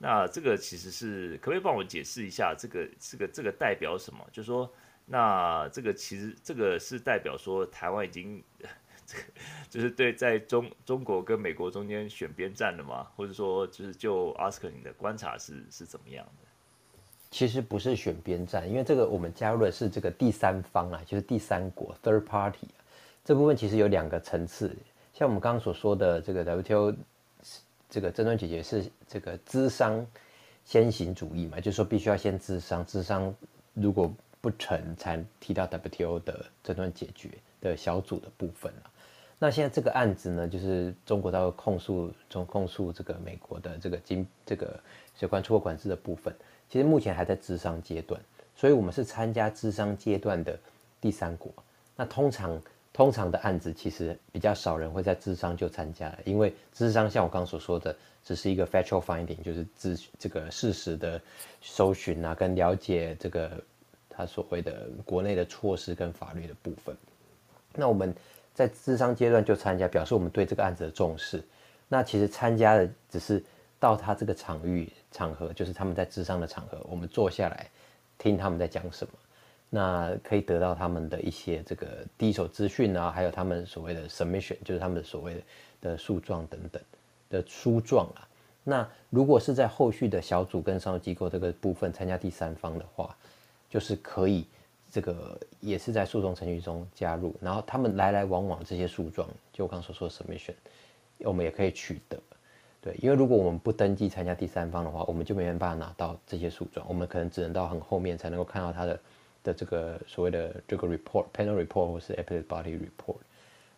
[0.00, 4.24] 那这个其实是可不可以帮我解释一下，这个这个这个代表什么？
[4.30, 4.72] 就是说，
[5.04, 8.40] 那这个其实这个是代表说台湾已经，
[9.04, 9.24] 这个
[9.68, 13.08] 就是对在中中国跟美国中间选边站了吗？
[13.16, 16.46] 或者说，就是就 Oscar 你的观察是是怎么样的？
[17.32, 22.68] 其实不是选边站，因为这个我们加入的是这个第三方啊，就是第三国 （third party）
[23.24, 24.76] 这部分其实有两个层次，
[25.12, 26.94] 像我们刚刚所说的这个 WTO。
[27.90, 30.06] 这个争端解决是这个咨商
[30.64, 33.34] 先行主义嘛，就是说必须要先咨商，咨商
[33.74, 37.30] 如果不成才提到 WTO 的争端解决
[37.60, 38.90] 的小组的部分了。
[39.38, 44.78] 那现在这个案子呢，就是中国到控诉中控诉这个美国的这个经这个
[45.20, 46.34] 有关出口管制的部分，
[46.68, 48.20] 其实目前还在咨商阶段，
[48.54, 50.58] 所以我们是参加咨商阶段的
[51.00, 51.52] 第三国。
[51.96, 52.60] 那通常。
[52.98, 57.94] 通常的案子其实比较少人会在智商就参加，因为智商像我刚所说的，
[58.24, 61.22] 只是一个 factual finding，就是咨这个事实的
[61.62, 63.62] 搜寻啊，跟了解这个
[64.10, 66.92] 他所谓的国内的措施跟法律的部分。
[67.72, 68.12] 那我们
[68.52, 71.40] 在智商阶段就参加，表示我们对这个案子的重视。
[71.86, 73.40] 那其实参加的只是
[73.78, 77.70] 到他这个场域场合，就是他们在智商的场合，我们坐下来
[78.18, 79.12] 听他们在讲什么。
[79.70, 85.44] 那可以得到他们的一些这个第一手资讯啊，还有他们所谓的 submission，就是他们所谓
[85.82, 86.82] 的诉状等等
[87.28, 88.26] 的书状啊。
[88.64, 93.14] 那如果是在后续的小组跟商务机构这个部分参加第三方的话，
[93.68, 94.46] 就是可以
[94.90, 100.54] 这个也是在诉讼程序中加入，然后他们来来往往这些诉状，就我刚所说的 submission，
[101.18, 102.18] 我们也可以取得。
[102.80, 108.98] 对，因为如果我们不登记参加第三方的话，我们就没办法拿到这些诉状，我们可能只能到很后面才能够看到他的。
[109.48, 113.16] 的这个所谓的这个 report panel report 或是 appellate body report，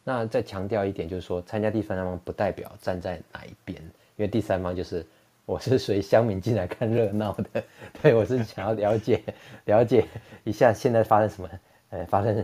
[0.02, 3.80] 那再强调一点，就是说参加第三方不代表站在哪一边，
[4.16, 5.06] 因为第三方就是
[5.46, 7.62] 我是随乡民进来看热闹的，
[8.02, 9.22] 对，我是想要了解
[9.66, 10.04] 了解
[10.42, 11.48] 一下现在发生什么，
[11.90, 12.36] 呃，发生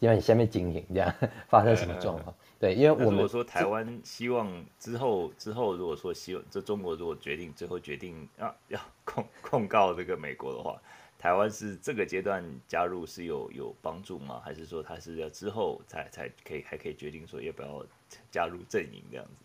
[0.00, 1.14] 因为你下面经营这样
[1.48, 10.80] 发生什么状况，对，因为我们说台湾希望之后之后如果说希望这中国如果决定最后决定啊要控控告这个美国的话。
[11.22, 14.42] 台湾是这个阶段加入是有有帮助吗？
[14.44, 17.86] 还是说他是要之后才才可以还可以决定说要不要
[18.32, 19.44] 加入阵营这样子？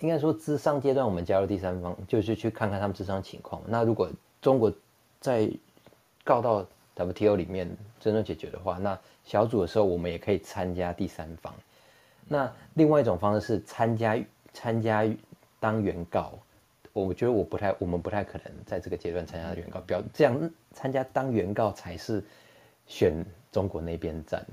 [0.00, 3.62] 应该说咨商阶段我们加入第三方，就是去看看他们咨商情况。
[3.68, 4.10] 那如果
[4.42, 4.72] 中国
[5.20, 5.48] 在
[6.24, 11.54] 告到 WTO 里面真正解决的话，那小组的时候我们也可以参加第三方。
[12.26, 14.18] 那另外一种方式是参加
[14.52, 15.08] 参加
[15.60, 16.36] 当原告。
[17.02, 22.24] 我觉得我不太，我们不太可能在这个阶段参加原告，表这样参加当原告才是
[22.86, 24.44] 选中国那边站，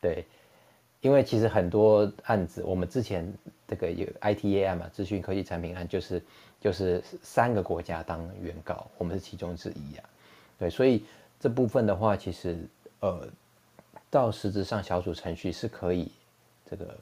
[0.00, 0.24] 对，
[1.00, 3.32] 因为其实很多案子，我们之前
[3.66, 6.22] 这个有 ITA 案嘛，资讯科技产品案，就是
[6.60, 10.08] 就是三个国家当原告，我们是其中之一啊，
[10.58, 11.04] 对，所以
[11.40, 12.58] 这部分的话，其实
[13.00, 13.26] 呃，
[14.10, 16.12] 到实质上小组程序是可以
[16.68, 16.96] 这个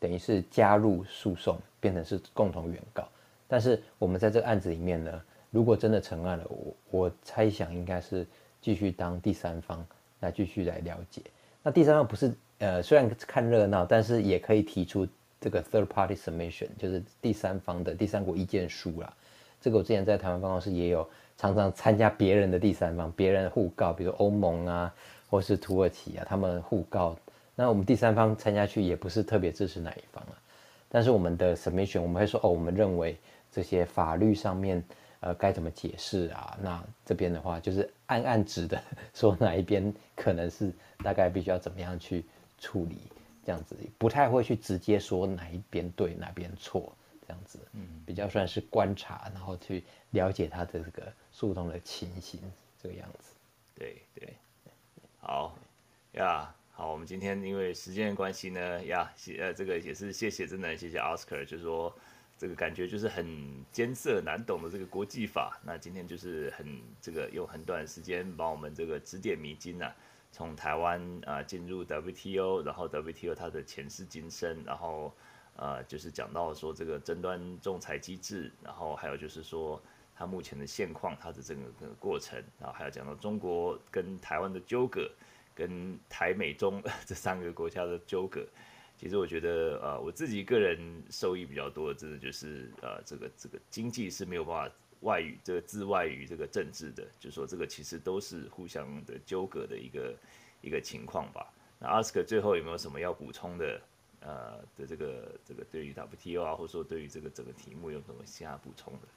[0.00, 3.06] 等于是加入诉讼，变成是共同原告。
[3.52, 8.24] 但是我们在这个案子里面呢，如果真的成案了，我我猜想应该是
[8.60, 9.84] 继续当第三方
[10.20, 11.20] 来继续来了解。
[11.60, 15.04] 那第三方不是呃，虽然看热闹，但是也可以提出
[15.40, 19.12] 这个 third party submission，就是第三方的第三国意见书啦。
[19.60, 24.94] 这个我之前在台湾办公室也有常常参加别人的第三方，别人互告，比如欧盟啊，
[25.28, 27.16] 或是土耳其啊，他们互告，
[27.56, 30.38] 那我们第三方参加去也不是特别支持哪一方啊。
[30.88, 33.16] 但是我们的 submission 我们会说哦，我们认为
[33.50, 34.82] 这些法律上面
[35.20, 36.58] 呃该怎么解释啊？
[36.62, 38.82] 那这边的话就是暗暗指的
[39.14, 40.72] 说哪一边可能是
[41.04, 42.24] 大概必须要怎么样去
[42.58, 42.96] 处理，
[43.44, 46.92] 这样子不太会去直接说哪一边对哪边错
[47.26, 52.40] 这样子，嗯，比较算是观察，然后去了解他的这个诉讼的情形
[52.82, 53.34] 这个样子。
[53.74, 54.34] 对对，
[55.20, 55.56] 好
[56.12, 56.54] 呀。
[56.72, 61.94] 好，我们今天因为时间的关系呢，呀，呃，这个也是谢谢，真的谢谢 Oscar，就是说
[62.40, 69.94] 这个感觉就是很艰涩难懂的这个国际法，那今天就是很这个用很短的时间帮我们这个指点迷津呐、啊，
[70.32, 75.14] 从台湾啊进入 WTO，然后 WTO 它的前世今生，然后
[75.54, 79.78] 呃就是讲到说这个争端仲裁机制，然后还有就是说
[80.16, 85.10] 它目前的现况，它的整个过程，然后还有讲到中国跟台湾的纠葛。
[85.52, 88.46] 跟台美中 这三个国家的纠葛，
[89.00, 90.78] 其实我觉得，呃，我自己个人
[91.08, 100.14] 受益比较多的，真的就是，呃，这个这个经济是没有办法外于这个自外于这个政治的，就是说这个其实都是互相的纠葛的一个
[100.60, 101.50] 一个情况吧。
[101.78, 103.80] 那阿斯克最后有没有什么要补充的？
[104.22, 109.08] 呃的这个这个对于 WTO 啊，或者说对于这个整个题目有什么其他补充的？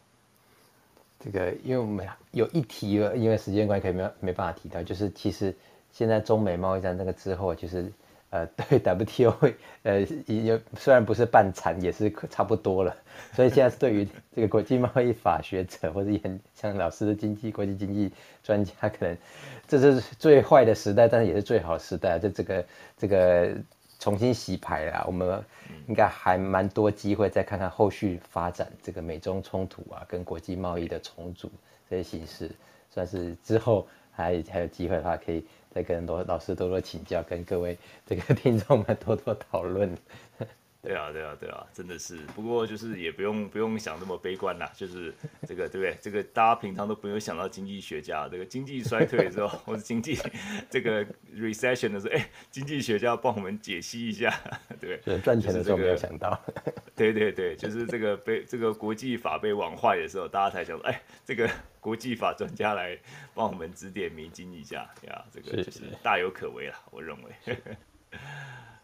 [1.19, 5.53] 这个因为我们有一题，因为时间关系可以没没办法提到，就是其实。
[5.91, 7.93] 现在中美贸易战那个之后，就是
[8.33, 9.53] 呃， 对 WTO
[9.83, 12.95] 呃也虽然不是半残，也是差不多了。
[13.31, 18.11] 所以现在是对于这个国际贸易法学者或者很像老师的经济国际经济
[18.41, 19.15] 专家，可能
[19.67, 22.17] 这是最坏的时代，但是也是最好的时代。
[22.17, 22.65] 就这个
[22.97, 23.51] 这个
[23.99, 25.39] 重新洗牌啦，我们
[25.87, 31.51] 应该还蛮多机会再看看后续发展这个美中冲突啊，跟国际贸易的重组
[31.87, 32.49] 这些形式，
[32.89, 35.45] 算是之后还还有机会的话可以。
[35.73, 39.97] 再跟罗老师多多请教，跟各位这个 听众们多多讨论。
[40.83, 42.17] 对啊，对啊，对啊，真的是。
[42.35, 45.13] 不过就是也不用不用想那么悲观啦，就是
[45.47, 45.97] 这个对不对？
[46.01, 50.19] 这个大家平常都不用想到经济学家，这个经济衰退的时候， 或者经济
[50.69, 54.29] 这个 recession 的时候，哎，经济学家帮我们解析一下，
[54.77, 55.19] 对不对？
[55.19, 56.37] 赚钱的时候没有想到。
[56.97, 62.99] 对对对，就是这个被这个国际法被网坏的时候，大家才想说，哎，这个国际法专家来
[63.33, 67.31] 帮我们指点迷津一下呀，这个就是大有可为了，我认为。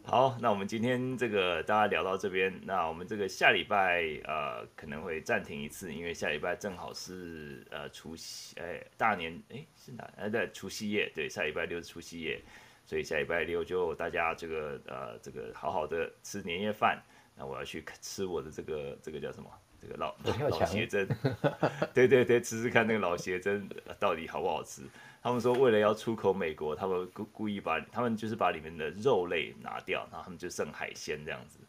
[0.09, 12.41] 好，那我们今天这个大家聊到这边，那我们这个下礼拜呃可能会暂停一次，因为下礼拜正好是呃除夕，哎大年哎是哪哎对除夕夜，对下礼拜六是除夕夜，
[12.87, 16.99] 所以下礼拜六就大家这个呃这个好好的吃年夜饭，
[17.35, 19.47] 那我要去吃我的这个这个叫什么
[19.79, 20.15] 这个老
[20.49, 21.07] 老鞋珍，
[21.93, 24.81] 对对对，吃吃看那个老鞋珍到底好不好吃。
[25.21, 31.59] 他们说，为了要出口美国，他们故故意把他们就是把里面的肉类拿掉，然后他们就剩海鲜这样子。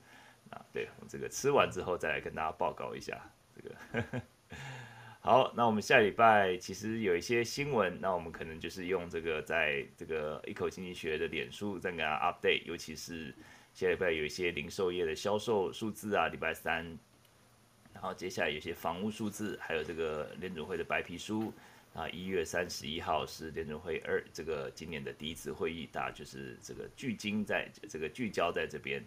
[0.51, 3.21] 啊，对，我这个吃完之后再来跟大家报告一下
[3.57, 4.23] 这个。
[5.21, 13.35] 好，那我们下礼拜其实有一些新闻，那我们可能就是用这个在这个一口经济学的脸书再给大家 update，尤其是
[13.75, 16.85] 下礼拜有一些零售业的销售数字啊，礼拜三，
[17.93, 21.53] 然后接下来有些房屋数字，还有这个联准会的白皮书。
[21.93, 29.05] 啊，一月三十一号是联准会二这个今年的第一次会议，大家就是这个聚精在这个聚焦在这边。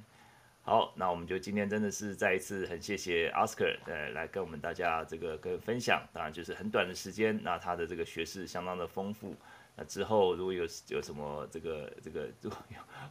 [0.61, 9.35] 好，那我们就今天真的是再一次很谢谢 Oscar 呃来跟我们大家这个跟分享，当然就是很短的时间，那他的这个学识相当的丰富。
[9.75, 12.57] 那之后如果有有什么这个这个如果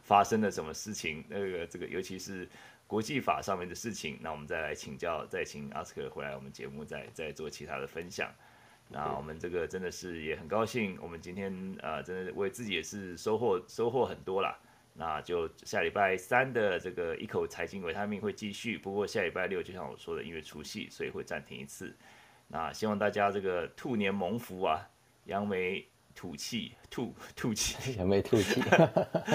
[0.01, 2.47] 发生了什么事情，那个这个尤其是
[2.87, 8.31] 国际法上面的事情，那我们再来请教，再请 Oscar 回来我们节目再再做其他的分享。
[8.93, 14.55] 那我们这个真的是也很高兴，我们今天呃，真的为自己也是收获收获很多啦。
[14.93, 21.95] 那就下礼拜三的这个一口财经维他命会继续，不过下礼拜六就像我说的，因为除夕，所以会暂停一次。
[22.47, 24.87] 那希望大家这个兔年蒙福啊，
[25.25, 25.83] 扬眉
[26.13, 28.61] 吐气，吐吐气， 扬眉吐气，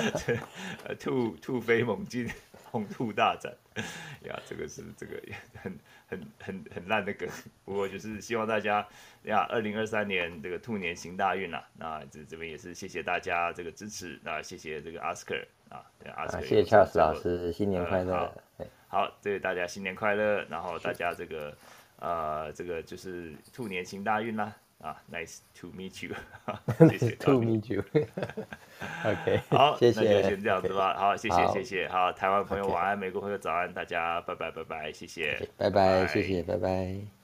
[0.87, 2.31] 呃，兔兔飞猛进，
[2.71, 3.53] 红兔大展。
[4.23, 5.79] 呀，这个是这个也很。
[6.11, 7.29] 很很很烂的梗，
[7.67, 8.89] 不过就是希望大家
[9.25, 11.69] 呀，二零二三年这个兔年行大运呐、啊。
[11.77, 18.15] 那这这边也是谢谢大家这个支持，那谢谢这个 Oscar 啊，对 Oscar，谢谢 Charles 老师，新年快乐。
[18.17, 18.35] 好，
[18.89, 21.55] 好，祝大家新年快乐，然后大家这个
[21.99, 24.57] 呃这个就是兔年行大运啦。
[24.81, 26.15] 啊，Nice to meet you，
[26.91, 27.83] 谢谢，To meet you。
[29.05, 30.95] OK， 好，谢谢，那就先这样子吧。
[30.97, 31.89] 好，谢谢，谢谢。
[31.89, 37.18] 好，台湾朋友晚安，美国朋友早安，大家拜拜，拜拜，谢谢，拜拜，谢谢，拜拜。